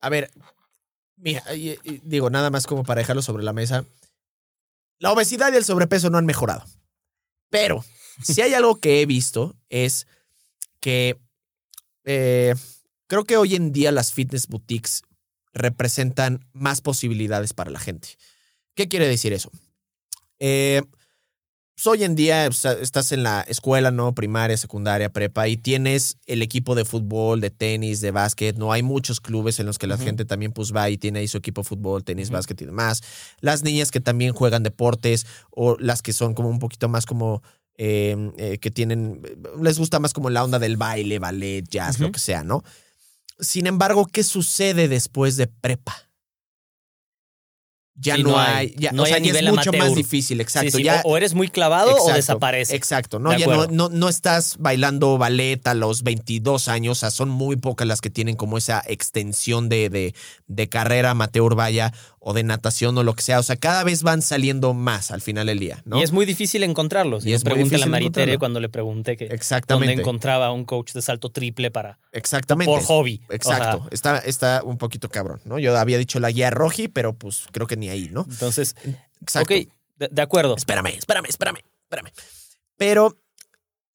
[0.00, 0.30] A ver,
[1.16, 1.42] mira,
[2.02, 3.84] digo, nada más como para dejarlo sobre la mesa.
[4.98, 6.64] La obesidad y el sobrepeso no han mejorado.
[7.50, 7.84] Pero
[8.22, 10.06] si hay algo que he visto es
[10.80, 11.18] que
[12.04, 12.54] eh,
[13.06, 15.02] creo que hoy en día las fitness boutiques
[15.52, 18.08] representan más posibilidades para la gente.
[18.74, 19.50] ¿Qué quiere decir eso?
[20.38, 20.82] Eh,
[21.86, 24.14] hoy en día estás en la escuela, ¿no?
[24.14, 28.72] Primaria, secundaria, prepa, y tienes el equipo de fútbol, de tenis, de básquet, ¿no?
[28.72, 31.38] Hay muchos clubes en los que la gente también pues va y tiene ahí su
[31.38, 33.02] equipo de fútbol, tenis, básquet y demás.
[33.40, 37.42] Las niñas que también juegan deportes o las que son como un poquito más como...
[37.76, 39.20] eh, eh, que tienen,
[39.60, 42.62] les gusta más como la onda del baile, ballet, jazz, lo que sea, ¿no?
[43.40, 46.03] Sin embargo, ¿qué sucede después de prepa?
[47.96, 49.94] Ya Sí, no, no hay, ya, no o hay sea, a ya es mucho más
[49.94, 50.72] difícil, exacto.
[50.72, 52.74] Sí, sí, ya, o, o eres muy clavado o desaparece.
[52.74, 53.30] Exacto, ¿no?
[53.30, 57.28] De Ya no, no, no estás bailando ballet a los 22 años, o sea, son
[57.28, 60.14] muy pocas las que tienen como esa extensión de, de,
[60.48, 63.38] de carrera amateur, vaya, o de natación o lo que sea.
[63.38, 66.00] O sea, cada vez van saliendo más al final del día, ¿no?
[66.00, 67.24] Y es muy difícil encontrarlos.
[67.26, 69.92] Y Y es Pregúntale a difícil Maritere cuando le pregunté que dónde Exactamente.
[70.00, 72.72] encontraba un coach de salto triple para Exactamente.
[72.72, 73.20] por hobby.
[73.26, 73.88] O sea, Exacto.
[73.90, 75.58] está, está un poquito cabrón, ¿no?
[75.58, 78.26] Yo había dicho la guía roji, pero pues creo que ni ahí, ¿no?
[78.28, 78.74] entonces,
[79.20, 79.54] Exacto.
[79.54, 80.56] ok, de, de acuerdo.
[80.56, 82.10] Espérame, espérame, espérame, espérame.
[82.76, 83.16] Pero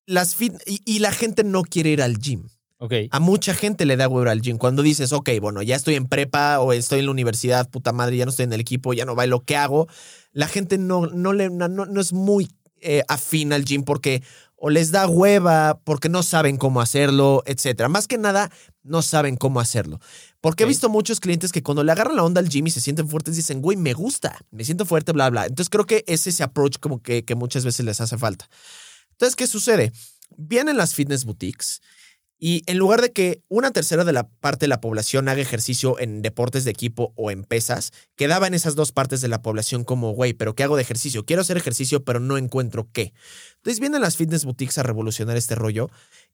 [0.05, 2.47] las fit y, y la gente no quiere ir al gym.
[2.81, 2.93] Ok.
[3.11, 4.57] A mucha gente le da huevo al gym.
[4.57, 8.15] Cuando dices, ok, bueno, ya estoy en prepa o estoy en la universidad, puta madre,
[8.15, 9.87] ya no estoy en el equipo, ya no bailo, ¿qué hago?
[10.31, 12.49] La gente no, no, le, no, no es muy
[12.81, 14.23] eh, afín al gym porque
[14.55, 17.89] o les da hueva, porque no saben cómo hacerlo, etcétera.
[17.89, 18.51] Más que nada,
[18.83, 19.99] no saben cómo hacerlo.
[20.41, 22.79] Porque he visto muchos clientes que cuando le agarran la onda al gym y se
[22.79, 25.45] sienten fuertes, dicen, güey, me gusta, me siento fuerte, bla, bla.
[25.45, 28.49] Entonces creo que es ese approach como que, que muchas veces les hace falta.
[29.11, 29.91] Entonces, ¿qué sucede?
[30.37, 31.81] Vienen las fitness boutiques
[32.41, 35.99] y en lugar de que una tercera de la parte de la población haga ejercicio
[35.99, 39.83] en deportes de equipo o en pesas, quedaba en esas dos partes de la población
[39.83, 41.25] como, güey, pero ¿qué hago de ejercicio?
[41.25, 43.13] Quiero hacer ejercicio, pero no encuentro qué.
[43.57, 45.89] Entonces vienen las fitness boutiques a revolucionar este rollo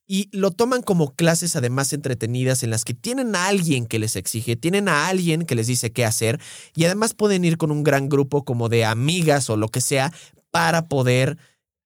[0.08, 4.16] y lo toman como clases además entretenidas en las que tienen a alguien que les
[4.16, 6.40] exige, tienen a alguien que les dice qué hacer
[6.76, 10.14] y además pueden ir con un gran grupo como de amigas o lo que sea
[10.52, 11.38] para poder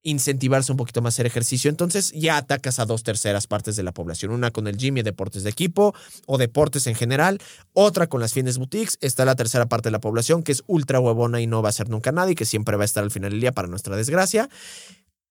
[0.02, 1.68] incentivarse un poquito más a hacer ejercicio.
[1.68, 4.32] Entonces ya atacas a dos terceras partes de la población.
[4.32, 5.94] Una con el gym y deportes de equipo
[6.26, 7.38] o deportes en general.
[7.72, 8.98] Otra con las fitness boutiques.
[9.00, 11.72] Está la tercera parte de la población que es ultra huevona y no va a
[11.72, 14.48] ser nunca nadie, que siempre va a estar al final del día para nuestra desgracia.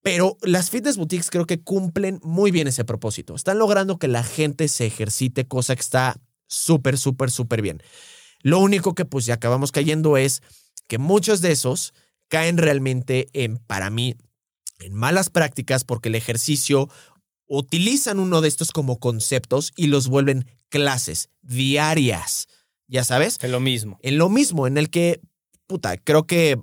[0.02, 3.34] Pero las fitness boutiques creo que cumplen muy bien ese propósito.
[3.34, 7.82] Están logrando que la gente se ejercite, cosa que está súper, súper, súper bien.
[8.42, 10.42] Lo único que pues ya acabamos cayendo es
[10.88, 11.92] que muchos de esos
[12.28, 14.16] caen realmente en, para mí,
[14.78, 16.88] en malas prácticas porque el ejercicio
[17.46, 22.48] utilizan uno de estos como conceptos y los vuelven clases diarias.
[22.86, 23.98] Ya sabes, Es lo mismo.
[24.02, 25.20] en lo mismo, en el que,
[25.66, 26.58] puta, creo que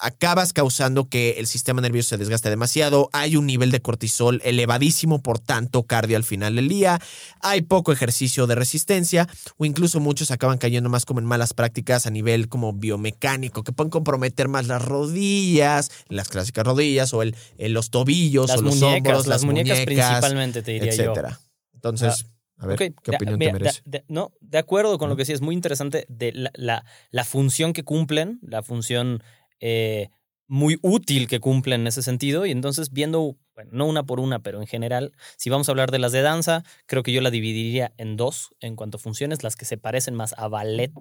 [0.00, 5.22] acabas causando que el sistema nervioso se desgaste demasiado, hay un nivel de cortisol elevadísimo
[5.22, 6.98] por tanto cardio al final del día,
[7.40, 9.28] hay poco ejercicio de resistencia
[9.58, 13.72] o incluso muchos acaban cayendo más como en malas prácticas a nivel como biomecánico que
[13.72, 18.74] pueden comprometer más las rodillas, las clásicas rodillas o el, los tobillos Las o los
[18.80, 21.02] muñecas, hombros, las, muñecas, muñecas, principalmente, te diría yo.
[21.12, 21.40] etcétera.
[21.74, 22.26] Entonces,
[22.58, 23.80] a ver, ¿qué opinión te merece?
[23.84, 27.24] de- no, de acuerdo con lo que sí, es muy interesante de la, la- la
[27.24, 29.22] función que cumplen, la función
[29.62, 30.10] eh,
[30.48, 32.44] muy útil que cumplen en ese sentido.
[32.44, 35.90] Y entonces, viendo, bueno, no una por una, pero en general, si vamos a hablar
[35.90, 39.42] de las de danza, creo que yo la dividiría en dos en cuanto a funciones,
[39.42, 40.92] las que se parecen más a ballet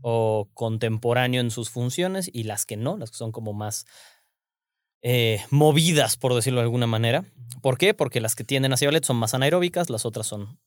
[0.00, 3.84] o contemporáneo en sus funciones y las que no, las que son como más
[5.02, 7.24] eh, movidas, por decirlo de alguna manera.
[7.60, 7.94] ¿Por qué?
[7.94, 10.60] Porque las que tienden hacia ballet son más anaeróbicas, las otras son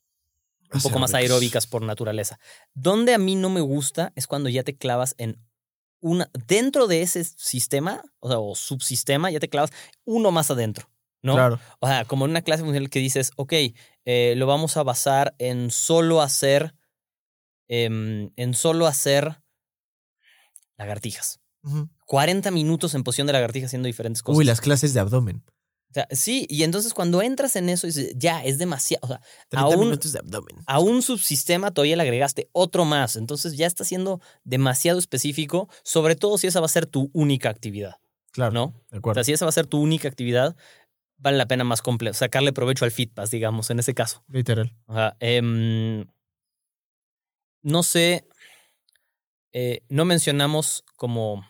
[0.74, 2.40] un poco más aeróbicas por naturaleza.
[2.74, 5.38] Donde a mí no me gusta es cuando ya te clavas en
[6.02, 6.30] una.
[6.48, 9.72] Dentro de ese sistema, o sea, o subsistema, ya te clavas
[10.04, 10.90] uno más adentro.
[11.24, 11.36] ¿No?
[11.36, 11.60] Claro.
[11.80, 13.54] O sea, como en una clase funcional que dices, ok,
[14.06, 16.76] eh, lo vamos a basar en solo hacer.
[17.68, 19.42] em, en solo hacer
[20.78, 21.40] lagartijas.
[21.64, 21.88] Ujú.
[22.06, 24.40] 40 minutos en posición de lagartija haciendo diferentes cosas.
[24.40, 25.44] Uy, las clases de abdomen.
[25.92, 29.02] O sea, sí, y entonces cuando entras en eso, dices, ya, es demasiado.
[29.04, 30.56] O sea, 30 Aún- minutos de abdomen.
[30.66, 33.18] a un subsistema todavía le agregaste otro más.
[33.18, 37.50] Entonces ya está siendo demasiado específico, sobre todo si esa va a ser tu única
[37.50, 37.98] actividad,
[38.32, 38.54] Claro.
[38.54, 38.74] ¿no?
[38.90, 39.16] De O acuerdo.
[39.20, 40.56] sea, si esa va a ser tu única actividad,
[41.18, 44.24] vale la pena más completo, sacarle provecho al FitPass, digamos, en ese caso.
[44.30, 44.74] Literal.
[44.88, 46.06] O sea, em,
[47.64, 48.26] no sé,
[49.54, 51.46] eh, no mencionamos como,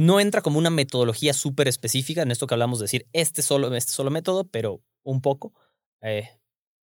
[0.00, 3.74] no entra como una metodología súper específica en esto que hablamos de decir este solo,
[3.74, 5.52] este solo método, pero un poco.
[6.02, 6.28] Eh,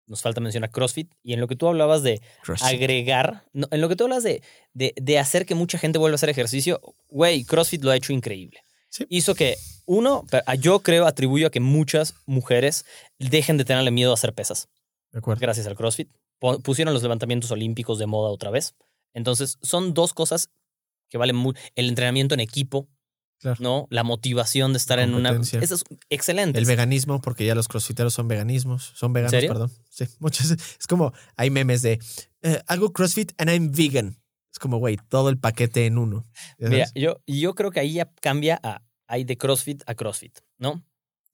[0.07, 1.11] nos falta mencionar CrossFit.
[1.21, 2.67] Y en lo que tú hablabas de CrossFit.
[2.67, 4.41] agregar, no, en lo que tú hablas de,
[4.73, 8.11] de, de hacer que mucha gente vuelva a hacer ejercicio, güey, CrossFit lo ha hecho
[8.13, 8.59] increíble.
[8.91, 9.05] Sí.
[9.09, 12.85] hizo que, uno, pe- a- yo creo, atribuyo a que muchas mujeres
[13.19, 14.67] dejen de tenerle miedo a hacer pesas,
[15.11, 15.39] De acuerdo.
[15.41, 16.09] gracias al CrossFit.
[16.63, 18.73] Pusieron los levantamientos olímpicos de moda otra vez.
[19.13, 20.49] Entonces, son dos cosas
[21.09, 21.59] que valen mucho.
[21.75, 22.87] El entrenamiento en equipo,
[23.39, 23.57] Claro.
[23.61, 23.87] ¿no?
[23.89, 25.31] La motivación de estar en una...
[25.31, 26.59] Eso es excelente.
[26.59, 28.91] El veganismo, porque ya los crossfiteros son veganismos.
[28.95, 29.49] Son veganos, serio?
[29.53, 29.71] perdón.
[29.89, 30.51] Sí, muchas.
[30.51, 31.99] Es como, hay memes de,
[32.41, 34.21] eh, hago crossfit and I'm vegan.
[34.51, 36.27] Es como, güey, todo el paquete en uno.
[36.57, 38.83] ¿Ya Mira, yo, yo creo que ahí ya cambia a...
[39.07, 40.85] Hay de CrossFit a CrossFit, ¿no?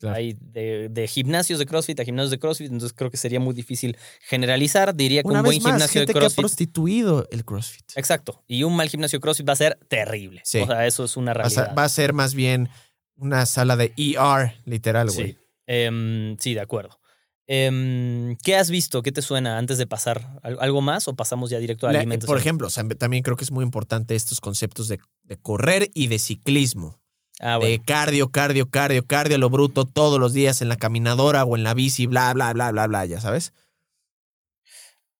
[0.05, 0.17] Claro.
[0.17, 3.53] Hay de, de gimnasios de CrossFit a gimnasios de CrossFit, entonces creo que sería muy
[3.53, 4.95] difícil generalizar.
[4.95, 6.41] Diría que Una un buen más, gimnasio de gente que ha CrossFit...
[6.41, 7.85] prostituido el crossfit.
[7.95, 8.43] Exacto.
[8.47, 10.41] Y un mal gimnasio de CrossFit va a ser terrible.
[10.43, 10.59] Sí.
[10.59, 11.73] O sea, eso es una realidad.
[11.77, 12.69] va a ser más bien
[13.17, 15.27] una sala de ER, literal, güey.
[15.33, 15.37] sí.
[15.67, 16.99] Em, sí, de acuerdo.
[17.47, 19.01] Em, ¿Qué has visto?
[19.03, 20.39] ¿Qué te suena antes de pasar?
[20.43, 22.27] ¿Al- ¿Algo más o pasamos ya directo a La- alimentación?
[22.27, 25.89] por ejemplo, o sea, también creo que es muy importante estos conceptos de, de correr
[25.93, 26.99] y de ciclismo.
[27.39, 27.71] Ah, bueno.
[27.71, 31.63] De cardio, cardio, cardio, cardio, lo bruto, todos los días en la caminadora o en
[31.63, 33.53] la bici, bla, bla, bla, bla, bla, ya sabes.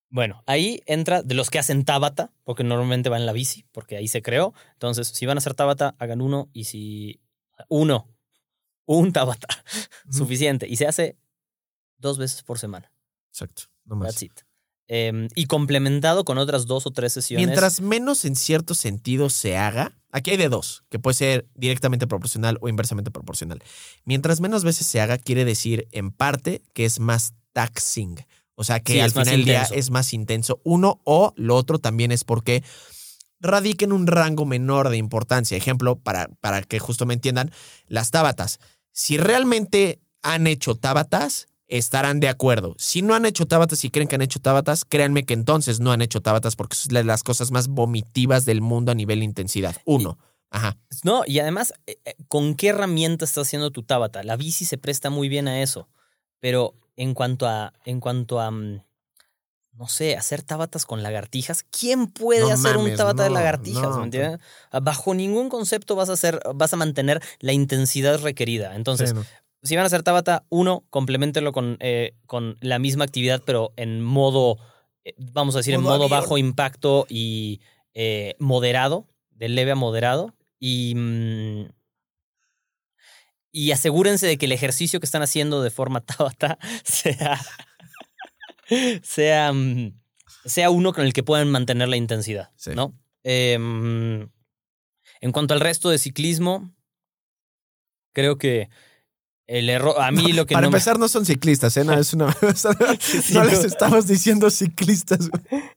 [0.08, 3.96] Bueno, ahí entra de los que hacen Tabata, porque normalmente va en la bici, porque
[3.96, 4.54] ahí se creó.
[4.72, 7.20] Entonces, si van a hacer Tabata, hagan uno y si.
[7.68, 8.08] Uno.
[8.86, 9.48] Un Tabata.
[10.10, 10.66] Suficiente.
[10.68, 11.18] Y se hace
[11.98, 12.92] dos veces por semana.
[13.30, 14.08] Exacto, no más.
[14.08, 14.45] That's it.
[14.88, 17.44] Em, y complementado con otras dos o tres sesiones.
[17.44, 22.06] Mientras menos en cierto sentido se haga, aquí hay de dos, que puede ser directamente
[22.06, 23.60] proporcional o inversamente proporcional.
[24.04, 28.24] Mientras menos veces se haga, quiere decir en parte que es más taxing.
[28.54, 30.60] O sea, que Sí, al final del día es más intenso.
[30.62, 32.62] Uno o lo otro también es porque
[33.40, 35.56] radica en un rango menor de importancia.
[35.56, 37.50] Ejemplo, para, para que justo me entiendan,
[37.88, 38.60] las tábatas.
[38.92, 42.74] Si realmente han hecho tábatas, estarán de acuerdo.
[42.78, 45.92] Si no han hecho tábatas y creen que han hecho tábatas, créanme que entonces no
[45.92, 49.24] han hecho tábatas porque es de las cosas más vomitivas del mundo a nivel de
[49.24, 49.76] intensidad.
[49.84, 50.18] Uno.
[50.50, 50.76] Ajá.
[51.02, 54.22] No, y además, eh, eh, ¿con qué herramienta estás haciendo tu Tabata?
[54.22, 55.88] La bici se presta muy bien a eso.
[56.40, 57.72] Pero en cuanto a.
[57.84, 58.50] En cuanto a.
[58.50, 58.80] mm,
[59.78, 61.64] No sé, hacer tabatas con lagartijas.
[61.70, 63.90] ¿Quién puede No hacer un tabata de lagartijas?
[63.90, 64.40] no, ¿Me entiendes?
[64.70, 68.74] Ah, Bajo ningún concepto vas a hacer, vas a mantener la intensidad requerida.
[68.76, 69.16] Entonces, Sí.
[69.66, 74.02] Si van a hacer tabata, uno, complementenlo con, eh, con la misma actividad, pero en
[74.02, 74.58] modo,
[75.04, 76.10] eh, vamos a decir, en Modo avión.
[76.10, 77.60] bajo impacto y
[77.94, 80.34] eh, moderado, de leve a moderado.
[80.58, 81.68] Y, mm,
[83.52, 87.40] y asegúrense de que el ejercicio que están haciendo de forma tabata sea,
[89.02, 89.98] sea, mm,
[90.44, 92.70] sea uno con el que puedan mantener la intensidad, Sí.
[92.74, 92.94] ¿no?
[93.24, 94.28] Em,
[95.20, 96.72] en cuanto al resto de ciclismo,
[98.12, 98.38] creo
[99.46, 101.84] el error, a mí lo que Para no me- empezar, no son ciclistas, ¿eh?
[101.84, 102.36] No, es una-
[103.32, 105.28] no les estamos diciendo ciclistas.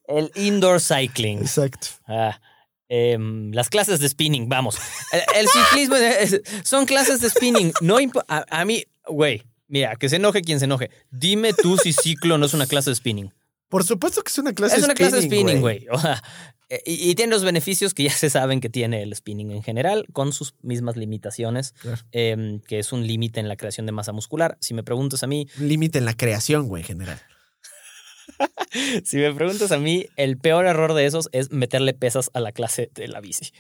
[0.07, 1.39] el indoor cycling.
[1.39, 1.87] Exacto.
[2.07, 2.39] Ah,
[2.87, 4.77] em, las clases de spinning, vamos.
[5.11, 7.71] El, el ciclismo es- son clases de spinning.
[7.81, 7.97] No
[8.27, 10.89] a, a mí, güey, mira, que se enoje quien se enoje.
[11.11, 13.31] Dime tú si ciclo no es una clase de spinning.
[13.69, 15.85] Por supuesto que es una clase es una clase de spinning, güey.
[15.85, 15.87] güey.
[15.95, 16.21] O sea,
[16.69, 19.63] eh, y, y tiene los beneficios que ya se saben que tiene el spinning en
[19.63, 22.01] general, con sus mismas limitaciones, Claro.
[22.11, 24.57] em, que es un límite en la creación de masa muscular.
[24.61, 27.21] Si me preguntas a mí, Un límite en la creación, güey, en general.
[29.03, 32.51] si me preguntas a mí, el peor error de esos es meterle pesas a la
[32.51, 33.51] clase de la bici.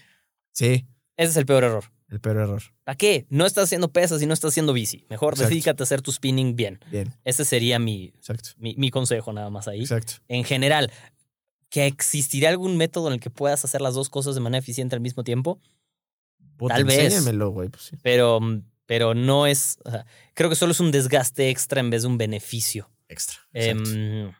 [0.53, 0.85] Sí,
[1.17, 1.85] Ese es el peor error.
[2.09, 2.61] El peor error.
[2.83, 3.25] ¿Para qué?
[3.29, 5.05] No estás haciendo pesas y no estás haciendo bici.
[5.09, 5.49] Mejor Exacto.
[5.49, 6.79] dedícate a hacer tu spinning bien.
[6.91, 8.13] Bien, Ese sería mi,
[8.57, 9.81] mi, mi consejo nada más ahí.
[9.81, 10.13] Exacto.
[10.27, 10.91] En general,
[11.69, 14.95] ¿que existirá algún método en el que puedas hacer las dos cosas de manera eficiente
[14.95, 15.59] al mismo tiempo?
[16.57, 17.23] Puta, Tal vez.
[17.23, 17.69] Güey.
[17.69, 17.97] Pues sí.
[18.01, 18.39] Pero,
[18.85, 19.77] pero no es...
[19.85, 22.89] o sea, creo que solo es un desgaste extra en vez de un beneficio.
[23.07, 23.37] Extra.
[23.53, 24.35] exacto.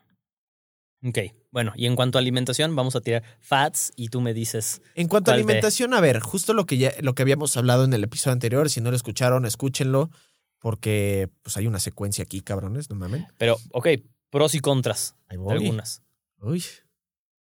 [1.02, 1.18] Ok,
[1.50, 4.82] bueno, y en cuanto a alimentación, vamos a tirar fats y tú me dices...
[4.94, 7.56] En cuanto a ¿Cuál te- alimentación, a ver, justo lo que ya, lo que habíamos
[7.56, 10.10] hablado en el episodio anterior, si no lo escucharon, escúchenlo,
[10.58, 13.26] porque pues hay una secuencia aquí, cabrones, no mamen.
[13.38, 13.88] Pero, ok,
[14.28, 15.54] pros y contras Ahí voy.
[15.56, 16.02] algunas.
[16.38, 16.62] Uy,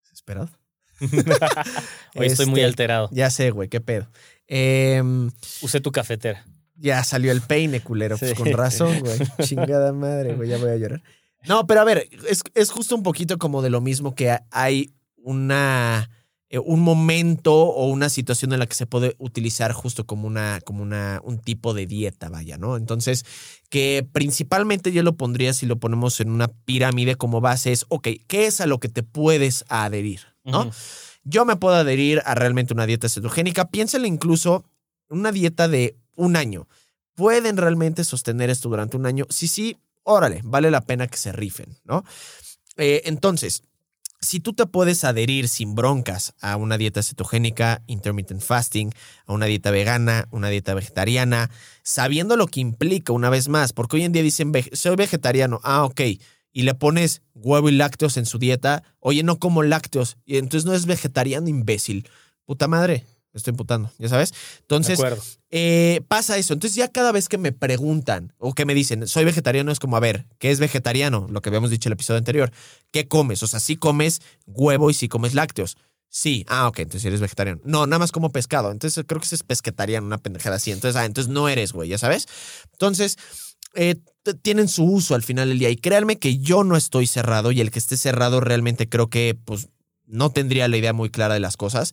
[0.01, 0.49] desesperado.
[2.15, 3.09] Hoy estoy muy Este, alterado.
[3.11, 4.07] Ya sé, güey, qué pedo.
[4.47, 5.31] Em,
[5.61, 6.45] Usé tu cafetera.
[6.75, 8.17] ya salió el peine, culero.
[8.17, 9.19] Pues con razón, güey.
[9.47, 11.03] Chingada madre, güey, ya voy a llorar.
[11.47, 14.93] No, pero a ver, es, es justo un poquito como de lo mismo que hay
[15.17, 16.09] una
[16.53, 20.59] eh, un momento o una situación en la que se puede utilizar justo como una
[20.63, 22.77] como una un tipo de dieta, vaya, ¿no?
[22.77, 23.25] Entonces,
[23.71, 28.07] que principalmente yo lo pondría si lo ponemos en una pirámide como base es, ok,
[28.27, 30.69] ¿qué es a lo que te puedes adherir, ¿no?
[31.23, 33.69] Yo me puedo adherir a realmente una dieta cetogénica.
[33.69, 34.63] Piénsenle incluso
[35.09, 36.67] una dieta de un año.
[37.15, 39.25] ¿Pueden realmente sostener esto durante un año?
[39.29, 42.03] Sí, sí, órale, vale la pena que se rifen, ¿no?
[42.77, 43.63] Eh, entonces,
[44.23, 48.93] si tú te puedes adherir sin broncas a una dieta cetogénica, intermittent fasting,
[49.25, 51.49] a una dieta vegana, una dieta vegetariana,
[51.83, 55.83] sabiendo lo que implica una vez más, porque hoy en día dicen, soy vegetariano, ah,
[55.83, 56.01] ok,
[56.53, 60.65] y le pones huevo y lácteos en su dieta, oye, no como lácteos, y entonces
[60.65, 62.07] no es vegetariano, imbécil.
[62.45, 64.33] Puta madre, estoy imputando, ya sabes.
[64.61, 64.99] Entonces,
[65.49, 66.53] eh, pasa eso.
[66.53, 69.97] Entonces, ya cada vez que me preguntan o que me dicen, soy vegetariano, es como,
[69.97, 71.27] a ver, ¿qué es vegetariano?
[71.29, 72.51] Lo que habíamos dicho en el episodio anterior.
[72.91, 73.41] ¿Qué comes?
[73.43, 75.77] O sea, si comes huevo y si comes lácteos.
[76.09, 77.59] Sí, ah, ok, entonces eres vegetariano.
[77.63, 78.71] No, nada más como pescado.
[78.71, 80.71] Entonces creo que es pesquetariano, una pendejada así.
[80.71, 82.27] Entonces, ah, entonces no eres, güey, ya sabes.
[82.73, 83.17] Entonces,
[83.73, 83.95] eh,
[84.43, 85.71] tienen su uso al final del día.
[85.71, 89.35] Y créanme que yo no estoy cerrado y el que esté cerrado realmente creo que,
[89.43, 89.69] pues,
[90.05, 91.91] no tendría la idea muy clara de las cosas.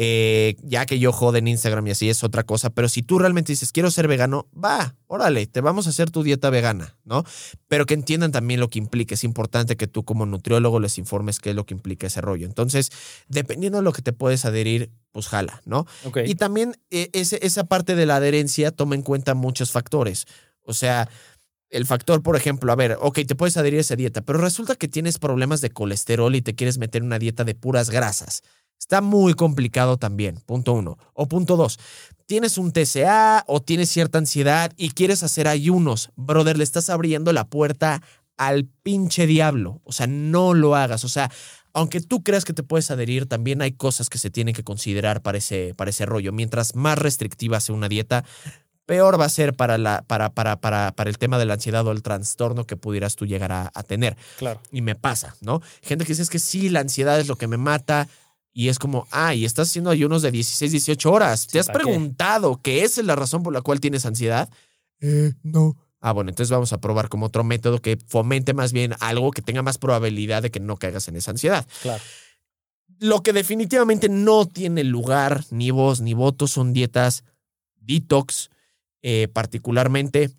[0.00, 3.18] Eh, ya que yo jode en Instagram y así es otra cosa, pero si tú
[3.18, 7.24] realmente dices, quiero ser vegano, va, órale, te vamos a hacer tu dieta vegana, ¿no?
[7.66, 9.14] Pero que entiendan también lo que implica.
[9.14, 12.46] Es importante que tú como nutriólogo les informes qué es lo que implica ese rollo.
[12.46, 12.90] Entonces,
[13.26, 15.84] dependiendo de lo que te puedes adherir, pues jala, ¿no?
[16.26, 20.26] Y también eh, esa parte de la adherencia toma en cuenta muchos factores.
[20.62, 21.08] O sea,
[21.70, 24.76] el factor, por ejemplo, a ver, ok, te puedes adherir a esa dieta, pero resulta
[24.76, 28.44] que tienes problemas de colesterol y te quieres meter en una dieta de puras grasas.
[28.78, 30.98] Está muy complicado también, punto uno.
[31.12, 31.78] O punto dos,
[32.26, 36.10] tienes un TCA o tienes cierta ansiedad y quieres hacer ayunos.
[36.16, 38.02] Brother, le estás abriendo la puerta
[38.36, 39.80] al pinche diablo.
[39.84, 41.04] O sea, no lo hagas.
[41.04, 41.30] O sea,
[41.72, 45.22] aunque tú creas que te puedes adherir, también hay cosas que se tienen que considerar
[45.22, 46.32] para ese, para ese rollo.
[46.32, 48.24] Mientras más restrictiva sea una dieta,
[48.86, 51.86] peor va a ser para, la, para, para, para, para el tema de la ansiedad
[51.86, 54.16] o el trastorno que pudieras tú llegar a, tener.
[54.38, 54.60] Claro.
[54.72, 55.60] Y me pasa, ¿no?
[55.82, 58.08] Gente que dice es que sí, la ansiedad es lo que me mata.
[58.52, 61.46] Y es como, ah, y estás haciendo ayunos de 16, 18 horas.
[61.46, 62.82] ¿Te has preguntado qué?
[62.82, 64.48] es la razón por la cual tienes ansiedad?
[65.00, 65.76] Eh, no.
[66.00, 69.42] Ah, bueno, entonces vamos a probar como otro método que fomente más bien algo que
[69.42, 71.66] tenga más probabilidad de que no caigas en esa ansiedad.
[71.82, 72.02] Claro.
[73.00, 77.24] Lo que definitivamente no tiene lugar, ni voz ni voto, son dietas
[77.80, 78.50] detox,
[79.02, 80.30] eh, particularmente.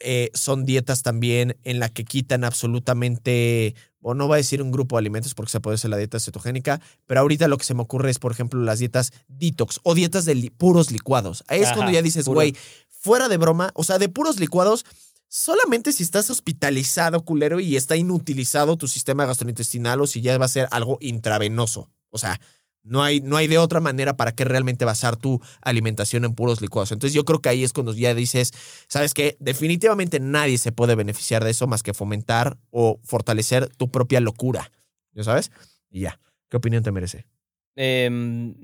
[0.00, 4.70] Eh, son dietas también en la que quitan absolutamente o no va a decir un
[4.70, 7.74] grupo de alimentos porque se puede ser la dieta cetogénica, pero ahorita lo que se
[7.74, 11.44] me ocurre es, por ejemplo, las dietas detox o dietas de puros licuados.
[11.48, 12.56] Ahí es cuando ya dices, güey,
[12.88, 14.84] fuera de broma, o sea, de puros licuados,
[15.28, 20.46] solamente si estás hospitalizado, culero, y está inutilizado tu sistema gastrointestinal o si ya va
[20.46, 21.90] a ser algo intravenoso.
[22.10, 22.40] O sea,
[22.88, 26.60] no hay, no hay de otra manera para que realmente basar tu alimentación en puros
[26.60, 26.92] licuados.
[26.92, 28.52] Entonces yo creo que ahí es cuando ya dices,
[28.88, 29.36] ¿sabes qué?
[29.40, 34.70] Definitivamente nadie se puede beneficiar de eso más que fomentar o fortalecer tu propia locura.
[35.12, 35.50] ¿Ya sabes?
[35.90, 36.20] Y ya.
[36.48, 37.26] ¿Qué opinión te merece?
[37.76, 38.54] Em,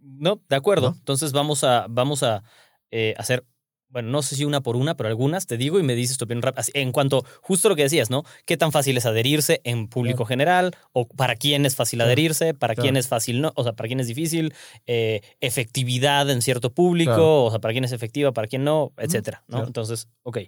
[0.00, 0.94] no, de acuerdo.
[0.96, 2.42] Entonces vamos a, vamos a
[2.90, 3.44] eh, hacer
[3.90, 6.24] bueno, no sé si una por una, pero algunas te digo y me dices tu
[6.24, 6.64] opinión rápida.
[6.74, 8.24] En cuanto, justo lo que decías, ¿no?
[8.44, 10.76] ¿Qué tan fácil es adherirse en público general?
[10.92, 12.54] ¿O para quién es fácil adherirse?
[12.54, 13.52] ¿Para quién es fácil no?
[13.56, 14.54] O sea, ¿para quién es difícil?
[14.86, 18.32] Eh, efectividad en cierto público, o sea, ¿para quién es efectiva?
[18.32, 18.92] ¿Para quién no?
[18.98, 19.64] Etcétera, ¿no?
[19.64, 20.38] Entonces, ok,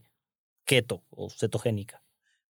[0.64, 2.02] keto o cetogénica.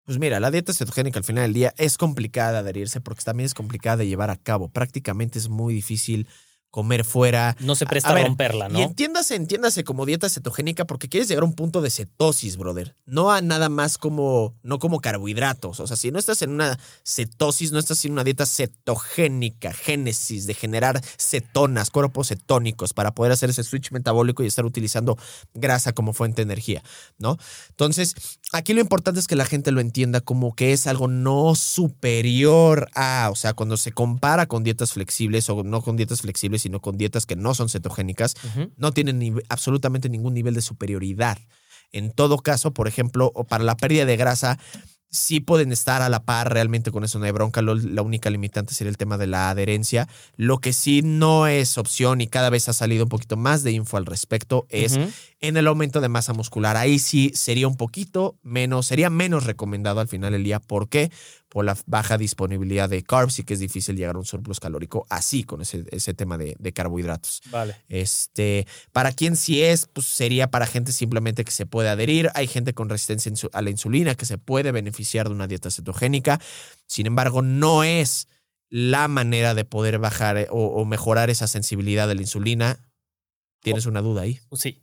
[0.04, 3.46] Pues mira, la dieta cetogénica al final del día es complicada de adherirse porque también
[3.46, 4.68] es complicada de llevar a cabo.
[4.68, 6.26] Prácticamente es muy difícil
[6.70, 7.56] comer fuera.
[7.60, 8.78] No se presta a, romperla, ¿no?
[8.78, 12.96] Y entiéndase, entiéndase como dieta cetogénica porque quieres llegar a un punto de cetosis, brother.
[13.06, 15.80] No a nada más como, no como carbohidratos.
[15.80, 20.46] O sea, si no estás en una cetosis, no estás en una dieta cetogénica, génesis,
[20.46, 25.18] de generar cetonas, cuerpos cetónicos para poder hacer ese switch metabólico y estar utilizando
[25.54, 26.82] grasa como fuente de energía,
[27.18, 27.36] ¿no?
[27.70, 28.14] Entonces,
[28.52, 32.88] aquí lo importante es que la gente lo entienda como que es algo no superior
[32.94, 36.80] a, o sea, cuando se compara con dietas flexibles o no con dietas flexibles, sino
[36.80, 38.34] con dietas que no son cetogénicas,
[38.76, 41.38] no tienen absolutamente ningún nivel de superioridad.
[41.92, 44.58] En todo caso, por ejemplo, para la pérdida de grasa,
[45.10, 47.62] sí pueden estar a la par realmente con eso, no hay bronca.
[47.62, 50.08] la única limitante sería el tema de la adherencia.
[50.36, 53.72] Lo que sí no es opción y cada vez ha salido un poquito más de
[53.72, 54.98] info al respecto es
[55.40, 56.76] en el aumento de masa muscular.
[56.76, 60.60] Ahí sí sería un poquito menos, sería menos recomendado al final del día.
[60.60, 61.10] ¿Por qué?
[61.50, 65.04] Por la baja disponibilidad de carbs y que es difícil llegar a un surplus calórico
[65.10, 67.42] así con ese, ese tema de, carbohidratos.
[67.50, 67.76] Vale.
[67.88, 72.30] Este, para quien sí es, pues sería para gente simplemente que se puede adherir.
[72.34, 76.40] Hay gente con resistencia a la insulina que se puede beneficiar de una dieta cetogénica.
[76.86, 78.28] Sin embargo, no es
[78.70, 82.78] la manera de poder bajar eh, o, mejorar esa sensibilidad de la insulina.
[83.60, 84.40] ¿Tienes una duda ahí?
[84.52, 84.82] Sí,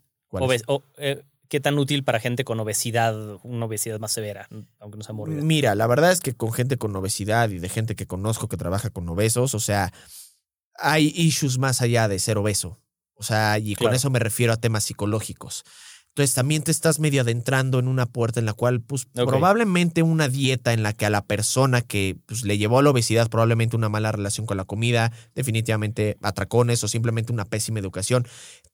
[0.97, 4.47] eh, ¿Qué tan útil para gente con obesidad, una obesidad más severa,
[4.79, 5.41] aunque no sea mórbida?
[5.41, 8.57] Mira, la verdad es que con gente con obesidad y de gente que conozco que
[8.57, 9.93] trabaja con obesos, o sea,
[10.75, 12.79] hay issues más allá de ser obeso.
[13.15, 15.63] O sea, y con eso me refiero a temas psicológicos.
[16.17, 20.27] Entonces también te estás medio adentrando en una puerta en la cual, pues probablemente una
[20.27, 23.75] dieta en la que a la persona que pues, le llevó a la obesidad, probablemente
[23.75, 28.25] una mala relación con la comida, definitivamente atracones o simplemente una pésima educación,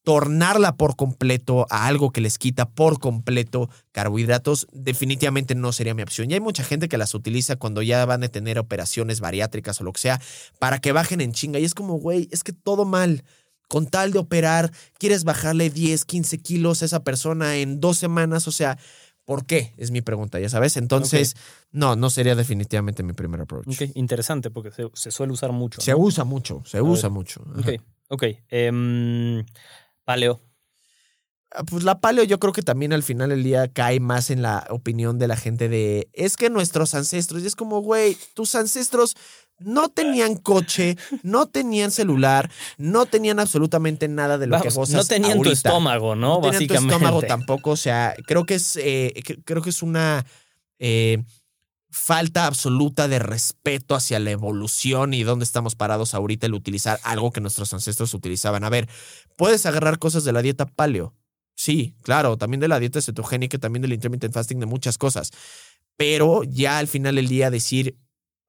[0.06, 6.04] tornarla por completo a algo que les quita por completo carbohidratos, definitivamente no sería mi
[6.04, 6.32] opción.
[6.32, 9.84] Y hay mucha gente que las utiliza cuando ya van a tener operaciones bariátricas o
[9.84, 10.22] lo que sea,
[10.60, 11.60] para que bajen en chinga.
[11.60, 13.26] Y es como, güey, es que todo mal.
[13.68, 18.48] Con tal de operar, quieres bajarle 10, 15 kilos a esa persona en dos semanas,
[18.48, 18.78] o sea,
[19.26, 19.74] ¿por qué?
[19.78, 20.78] Es mi pregunta, ya sabes.
[20.78, 21.36] Entonces,
[21.72, 23.68] no, no sería definitivamente mi primer approach.
[23.68, 25.82] Ok, interesante porque se, se suele usar mucho.
[25.82, 25.98] Se ¿no?
[26.00, 27.14] usa mucho, se usa ver.
[27.14, 27.44] mucho.
[27.58, 27.72] Ajá.
[27.72, 28.24] Ok, ok.
[28.50, 29.46] Em,
[30.04, 30.42] paleo.
[31.56, 34.42] Ah, Pues la paleo yo creo que también al final del día cae más en
[34.42, 38.56] la opinión de la gente de, es que nuestros ancestros, y es como, güey, tus
[38.56, 39.16] ancestros
[39.60, 44.96] no tenían coche, no tenían celular, no tenían absolutamente nada de lo Vamos, que gozas
[44.96, 46.36] no tenían tu estómago, ¿no?
[46.36, 46.96] No tenían tu Básicamente.
[46.96, 49.14] estómago tampoco, o sea, creo que es, eh,
[49.46, 50.26] creo que es una
[50.80, 51.24] eh,
[51.94, 57.32] falta absoluta de respeto hacia la evolución y dónde estamos parados ahorita el utilizar algo
[57.32, 58.64] que nuestros ancestros utilizaban.
[58.64, 58.90] A ver,
[59.38, 61.14] puedes agarrar cosas de la dieta paleo.
[61.56, 65.32] Sí, claro, también de la dieta cetogénica, también del intermittent fasting, de muchas cosas.
[65.96, 67.96] Pero ya al final del día decir,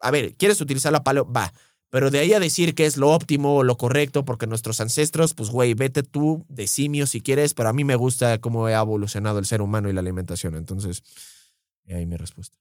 [0.04, 1.30] a ver, ¿quieres utilizar la paleo?
[1.30, 1.52] Va.
[1.90, 5.32] Pero de ahí a decir que es lo óptimo o lo correcto, porque nuestros ancestros,
[5.32, 8.72] pues güey, vete tú de simio si quieres, pero a mí me gusta cómo ha
[8.72, 10.56] evolucionado el ser humano y la alimentación.
[10.56, 11.02] Entonces,
[11.88, 12.58] ahí mi respuesta.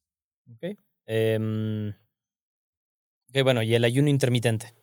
[0.51, 0.77] Ok.
[3.29, 4.73] Ok, bueno, y el ayuno intermitente.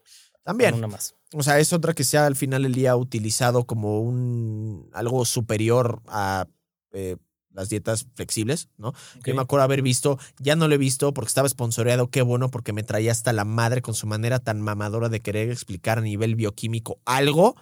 [0.43, 0.75] También.
[0.75, 1.15] Una más.
[1.33, 6.03] O sea, es otra que sea al final del día utilizado como un algo superior
[6.09, 6.49] a
[6.93, 7.17] eh,
[7.61, 8.89] las dietas flexibles, ¿no?
[8.89, 9.27] Ok.
[9.27, 12.51] Yo me acuerdo haber visto, ya no lo he visto porque estaba sponsoreado, qué bueno,
[12.51, 16.03] porque me traía hasta la madre con su manera tan mamadora de querer explicar a
[16.03, 17.57] nivel bioquímico algo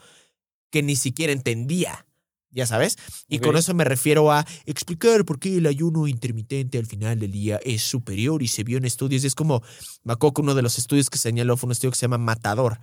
[0.71, 2.07] que ni siquiera entendía.
[2.51, 2.97] Ya sabes?
[3.29, 7.31] Y con eso me refiero a explicar por qué el ayuno intermitente al final del
[7.31, 9.23] día es superior y se vio en estudios.
[9.23, 9.63] Y es como,
[10.03, 12.19] me acuerdo que uno de los estudios que señaló fue un estudio que se llama
[12.19, 12.81] Matador.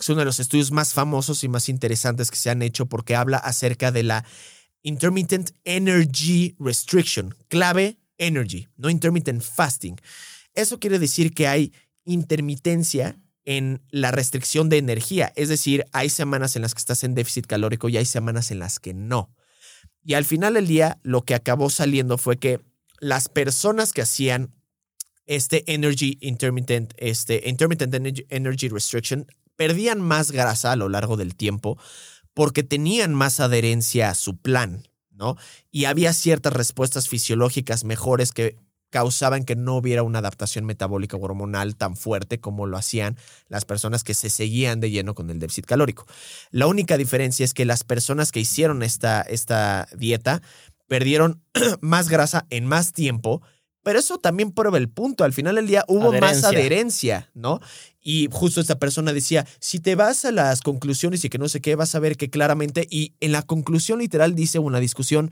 [0.00, 3.14] Es uno de los estudios más famosos y más interesantes que se han hecho porque
[3.14, 4.24] habla acerca de la
[4.82, 7.34] intermittent energy restriction.
[7.48, 9.98] Clave energy, no intermittent fasting.
[10.54, 11.72] Eso quiere decir que hay
[12.04, 15.32] intermitencia en la restricción de energía.
[15.36, 18.58] Es decir, hay semanas en las que estás en déficit calórico y hay semanas en
[18.58, 19.34] las que no.
[20.04, 22.60] Y al final del día, lo que acabó saliendo fue que
[23.00, 24.54] las personas que hacían
[25.26, 29.26] este energy intermittent, este intermittent energy, energy restriction,
[29.56, 31.78] perdían más grasa a lo largo del tiempo
[32.34, 35.36] porque tenían más adherencia a su plan, ¿no?
[35.70, 38.56] Y había ciertas respuestas fisiológicas mejores que
[38.92, 43.16] causaban que no hubiera una adaptación metabólica o hormonal tan fuerte como lo hacían
[43.48, 46.06] las personas que se seguían de lleno con el déficit calórico.
[46.50, 50.42] La única diferencia es que las personas que hicieron esta, esta dieta
[50.88, 51.42] perdieron
[51.80, 53.40] más grasa en más tiempo,
[53.82, 55.24] pero eso también prueba el punto.
[55.24, 57.30] Al final del día hubo más Adherencia.
[57.34, 57.60] ¿no?
[58.00, 61.60] Y justo esta persona decía, si te vas a las conclusiones y que no sé
[61.60, 65.30] qué, vas a ver que claramente, y en la conclusión literal dice una discusión,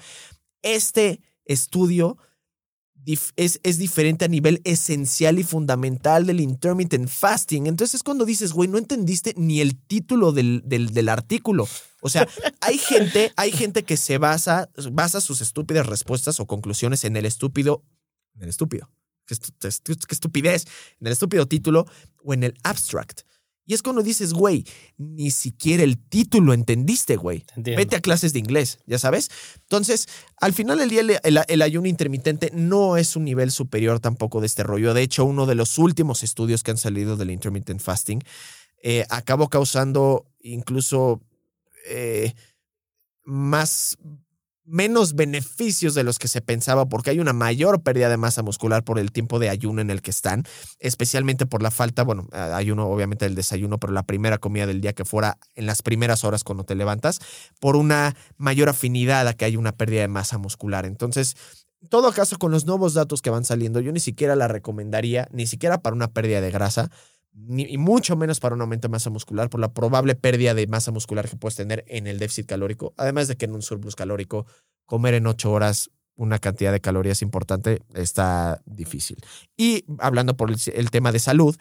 [0.63, 2.17] este estudio
[3.07, 7.67] es, es diferente a nivel esencial y fundamental del intermittent fasting.
[7.67, 11.67] Entonces es cuando dices, güey, no entendiste ni el título del, del, del artículo.
[12.03, 12.29] O sea,
[12.61, 17.27] hay gente, hay gente que se basa, basa sus estúpidas respuestas o conclusiones en el
[17.27, 17.83] estúpido,
[18.41, 18.91] en el estúpido.
[19.27, 20.65] Qué, estu- estu- qué estupidez,
[21.01, 21.87] en el estúpido título
[22.25, 23.21] o en el abstract.
[23.67, 24.65] Y es cuando dices, güey,
[24.97, 27.45] ni siquiera el título entendiste, güey.
[27.55, 27.79] Entiendo.
[27.79, 29.31] Vete a clases de inglés, ya sabes.
[29.61, 34.01] Entonces, al final del día, el, el- el ayuno intermitente no es un nivel superior
[34.01, 34.93] tampoco de este rollo.
[34.93, 38.21] De hecho, uno de los últimos estudios que han salido del intermittent fasting
[38.83, 41.21] eh, acabó causando incluso
[41.87, 42.35] eh,
[43.25, 43.99] más
[44.71, 48.85] menos beneficios de los que se pensaba porque hay una mayor pérdida de masa muscular
[48.85, 50.45] por el tiempo de ayuno en el que están,
[50.79, 54.93] especialmente por la falta, bueno, ayuno obviamente del desayuno, pero la primera comida del día
[54.93, 57.21] que fuera en las primeras horas cuando te levantas,
[57.59, 60.87] por una mayor afinidad a que hay una pérdida de masa muscular.
[60.87, 61.37] Entonces,
[61.83, 65.29] en todo caso, con los nuevos datos que van saliendo, yo ni siquiera la recomendaría,
[65.33, 66.91] ni siquiera para una pérdida de grasa,
[67.33, 70.91] y mucho menos para un aumento de masa muscular, por la probable pérdida de masa
[70.91, 72.93] muscular que puedes tener en el déficit calórico.
[72.97, 74.47] Además de que en un surplus calórico,
[74.85, 79.19] comer en ocho horas una cantidad de calorías importante está difícil.
[79.57, 81.57] Y hablando por el, el tema de salud,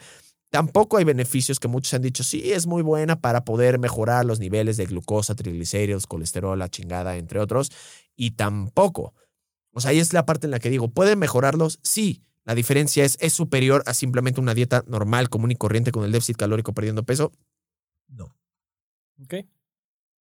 [0.50, 4.40] tampoco hay beneficios que muchos han dicho, sí, es muy buena para poder mejorar los
[4.40, 7.70] niveles de glucosa, triglicéridos, colesterol, la chingada, entre otros.
[8.16, 9.14] Y tampoco.
[9.72, 11.78] O sea, ahí es la parte en la que digo, ¿pueden mejorarlos?
[11.82, 12.24] Sí.
[12.44, 16.12] La diferencia es, ¿es superior a simplemente una dieta normal, común y corriente con el
[16.12, 17.32] déficit calórico perdiendo peso?
[18.08, 18.34] No.
[19.22, 19.34] Ok.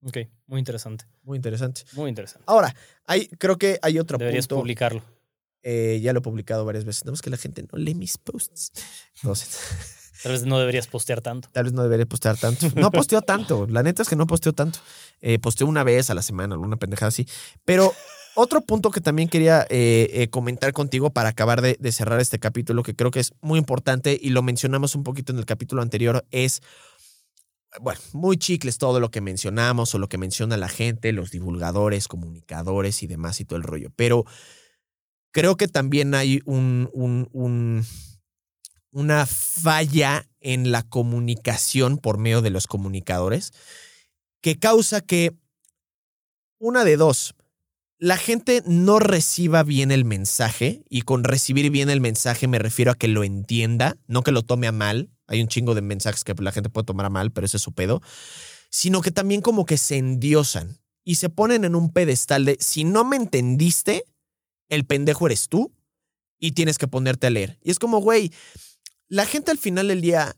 [0.02, 0.18] Ok,
[0.48, 1.06] muy interesante.
[1.24, 1.82] Muy interesante.
[1.94, 2.44] Muy interesante.
[2.48, 2.74] Ahora,
[3.06, 4.62] hay, creo que hay otro Deberías punto.
[4.62, 5.02] publicarlo.
[5.64, 7.04] eh, ya lo he publicado varias veces.
[7.04, 8.72] Nada más que la gente no lee mis posts.
[9.16, 9.60] Entonces,
[10.24, 11.48] Tal vez no deberías postear tanto.
[11.54, 12.68] tal vez no debería postear tanto.
[12.76, 13.66] No posteo tanto.
[13.70, 14.80] La neta es que no posteo tanto.
[15.22, 17.26] Eh, posteo una vez a la semana, alguna pendejada así.
[17.64, 17.94] Pero
[18.36, 22.84] otro punto que también quería eh, eh, comentar contigo para acabar de, cerrar este capítulo,
[22.84, 26.26] que creo que es muy importante y lo mencionamos un poquito en el capítulo anterior,
[26.32, 26.62] es,
[27.82, 32.08] bueno, muy chicles todo lo que mencionamos o lo que menciona la gente, los divulgadores,
[32.08, 33.90] comunicadores y demás y todo el rollo.
[33.96, 34.26] Pero
[35.32, 37.86] creo que también hay un- un-
[38.92, 43.52] una falla en la comunicación por medio de los comunicadores
[44.42, 45.36] que causa que
[46.60, 47.36] una de dos,
[48.00, 52.92] la gente no reciba bien el mensaje y con recibir bien el mensaje me refiero
[52.92, 55.10] a que lo entienda, no que lo tome a mal.
[55.28, 57.64] Hay un chingo de mensajes que la gente puede tomar a mal, pero ese es
[57.64, 58.02] su pedo,
[58.70, 62.86] sino que también como que se endiosan y se ponen en un pedestal de si
[62.86, 64.06] no me entendiste,
[64.70, 65.74] el pendejo eres tú
[66.40, 67.60] y tienes que ponerte a leer.
[67.62, 68.32] Y es como, güey,
[69.10, 70.38] la gente al final del día,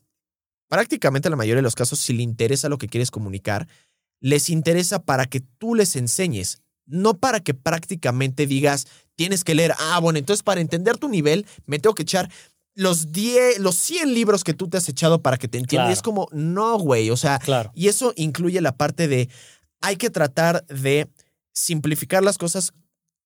[0.67, 3.67] prácticamente la mayoría de los casos, si le interesa lo que quieres comunicar,
[4.19, 8.85] les interesa para que tú les enseñes, no para que prácticamente digas,
[9.15, 12.29] tienes que leer, ah, bueno, entonces para entender tu nivel, me tengo que echar
[12.73, 15.91] los 10, los 100 libros que tú te has echado para que te Claro.
[15.91, 17.71] es como, no, güey, o sea, Claro.
[17.75, 19.29] y eso incluye la parte de
[19.81, 21.09] hay que tratar de
[21.53, 22.71] simplificar las cosas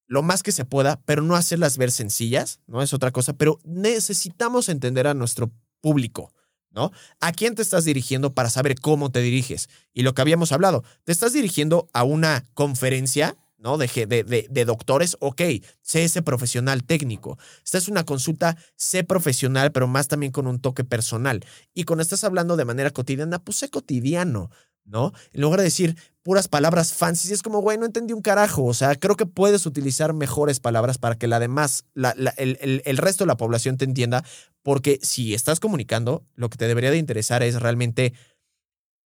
[0.08, 2.82] lo más que se pueda, pero no hacerlas ver sencillas, ¿no?
[2.82, 5.52] Es otra cosa, pero necesitamos entender a nuestro
[5.82, 6.32] público,
[6.70, 6.92] ¿no?
[7.20, 9.68] ¿A quién te estás dirigiendo para saber cómo te diriges?
[9.94, 13.78] Y lo que habíamos hablado, te estás dirigiendo a una conferencia, ¿no?
[13.78, 15.42] De, de, de- de doctores, ok,
[15.82, 17.38] sé ese profesional técnico.
[17.64, 21.44] Esta es una consulta, sé profesional, pero más también con un toque personal.
[21.74, 24.50] Y cuando estás hablando de manera cotidiana, pues sé cotidiano,
[24.84, 25.14] ¿no?
[25.34, 28.66] En lugar de decir puras palabras fancy, es como, güey, no entendí un carajo.
[28.66, 32.82] O sea, creo que puedes utilizar mejores palabras para que la demás, la- el, el-
[32.86, 34.24] el resto de la población te entienda,
[34.64, 38.14] porque si estás comunicando, lo que te debería de interesar es realmente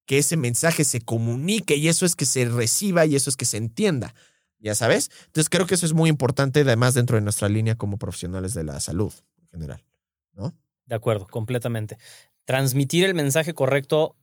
[0.05, 3.45] que ese mensaje se comunique y eso es que se reciba y eso es que
[3.45, 4.15] se entienda.
[4.59, 5.09] Ya sabes?
[5.27, 8.63] Entonces creo que eso es muy importante, además, dentro de nuestra línea como profesionales de
[8.63, 9.85] la salud en general.
[10.33, 10.53] ¿No?
[10.85, 11.97] De acuerdo, completamente.
[12.45, 14.15] Transmitir el mensaje correcto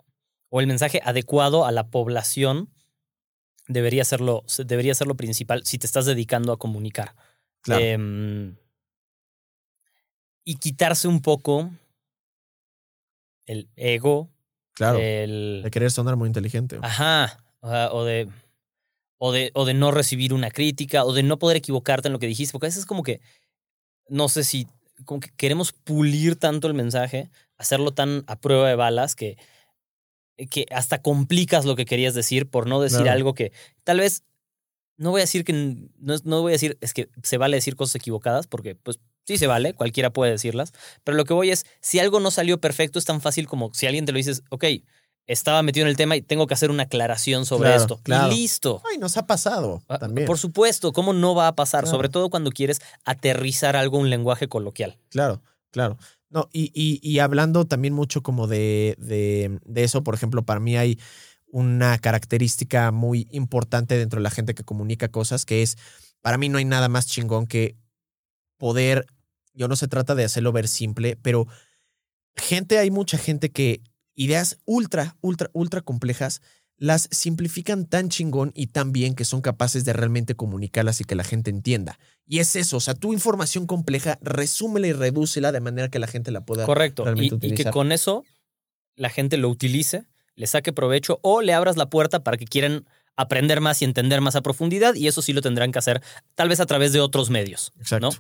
[0.50, 2.70] o el mensaje adecuado a la población
[3.68, 7.14] debería ser lo, debería ser lo principal si te estás dedicando a comunicar.
[7.62, 7.82] Claro.
[7.82, 8.56] Em,
[10.44, 11.70] y quitarse un poco
[13.46, 14.30] el ego,
[14.74, 14.98] claro.
[14.98, 15.62] el...
[15.64, 16.78] de querer sonar muy inteligente.
[16.82, 17.38] Ajá.
[17.60, 18.28] O de.
[19.18, 22.18] O de, o de no recibir una crítica, o de no poder equivocarte en lo
[22.18, 23.20] que dijiste, porque a veces es como que,
[24.08, 24.66] no sé si,
[25.04, 29.38] como que queremos pulir tanto el mensaje, hacerlo tan a prueba de balas que,
[30.50, 33.52] que hasta complicas lo que querías decir por no decir algo que
[33.84, 34.22] tal vez,
[34.98, 37.76] no voy a decir que, no, no voy a decir, es que se vale decir
[37.76, 40.72] cosas equivocadas, porque pues sí se vale, cualquiera puede decirlas,
[41.04, 43.86] pero lo que voy es, si algo no salió perfecto, es tan fácil como si
[43.86, 44.64] alguien te lo dices, ok,
[45.26, 48.00] estaba metido en el tema y tengo que hacer una aclaración sobre Claro, esto.
[48.02, 48.32] claro.
[48.32, 48.82] Y listo.
[48.90, 50.26] Ay, nos ha pasado Ah, también.
[50.26, 51.82] Por supuesto, ¿cómo no va a pasar?
[51.84, 51.96] Claro.
[51.96, 54.98] Sobre todo cuando quieres aterrizar algo un lenguaje coloquial.
[55.10, 55.98] Claro, claro.
[56.28, 60.60] No, y, y, y hablando también mucho como de, de, de eso, por ejemplo, para
[60.60, 60.98] mí hay
[61.46, 65.76] una característica muy importante dentro de la gente que comunica cosas, que es,
[66.20, 67.76] para mí no hay nada más chingón que
[68.58, 69.06] poder,
[69.54, 71.46] yo no se trata de hacerlo ver simple, pero
[72.34, 73.80] gente, hay mucha gente que
[74.16, 76.42] ideas ultra, ultra, ultra complejas
[76.78, 81.14] las simplifican tan chingón y tan bien que son capaces de realmente comunicarlas y que
[81.14, 81.98] la gente entienda.
[82.26, 86.06] Y es eso, o sea, tu información compleja, resúmela y redúcela de manera que la
[86.06, 87.02] gente la pueda Correcto.
[87.02, 87.72] Y, realmente y que utilizar.
[87.72, 88.24] con eso
[88.94, 92.86] la gente lo utilice, le saque provecho o le abras la puerta para que quieran
[93.16, 96.02] aprender más y entender más a profundidad y eso sí lo tendrán que hacer
[96.34, 97.72] tal vez a través de otros medios.
[97.78, 98.10] Exacto.
[98.10, 98.16] ¿no?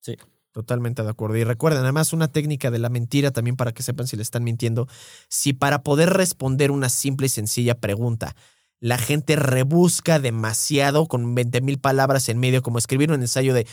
[0.00, 0.16] Sí.
[0.58, 1.36] Totalmente de acuerdo.
[1.36, 4.42] Y recuerden, además, una técnica de la mentira también para que sepan si le están
[4.42, 4.88] mintiendo.
[5.28, 8.34] Si para poder responder una simple y sencilla pregunta,
[8.80, 13.68] la gente rebusca demasiado con 20 mil palabras en medio, como escribir un ensayo de.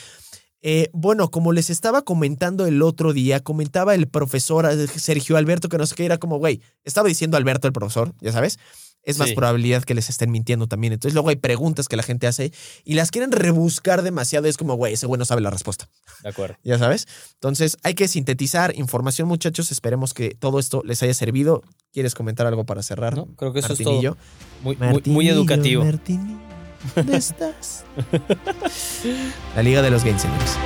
[0.61, 5.69] eh, bueno, como les estaba comentando el otro día, comentaba el profesor eh, Sergio Alberto
[5.69, 8.59] que no sé qué, era como, güey, estaba diciendo Alberto el profesor, ya sabes.
[9.05, 9.35] Es más Sí.
[9.35, 10.91] probabilidad que les estén mintiendo también.
[10.93, 12.51] Entonces luego hay preguntas que la gente hace
[12.83, 14.47] y las quieren rebuscar demasiado.
[14.47, 15.87] Es como, güey, ese güey no sabe la respuesta.
[16.23, 16.55] De acuerdo.
[16.63, 17.07] Ya sabes.
[17.35, 19.71] Entonces, hay que sintetizar información, muchachos.
[19.71, 21.63] Esperemos que todo esto les haya servido.
[21.93, 23.15] ¿Quieres comentar algo para cerrar?
[23.15, 23.27] ¿no?
[23.37, 24.17] Creo que eso Martinillo?
[24.65, 25.13] es todo.
[25.13, 25.85] Muy, educativo.
[25.85, 26.39] Martinillo,
[26.95, 27.83] ¿Dónde estás?
[29.55, 30.57] La Liga de los Games, señores.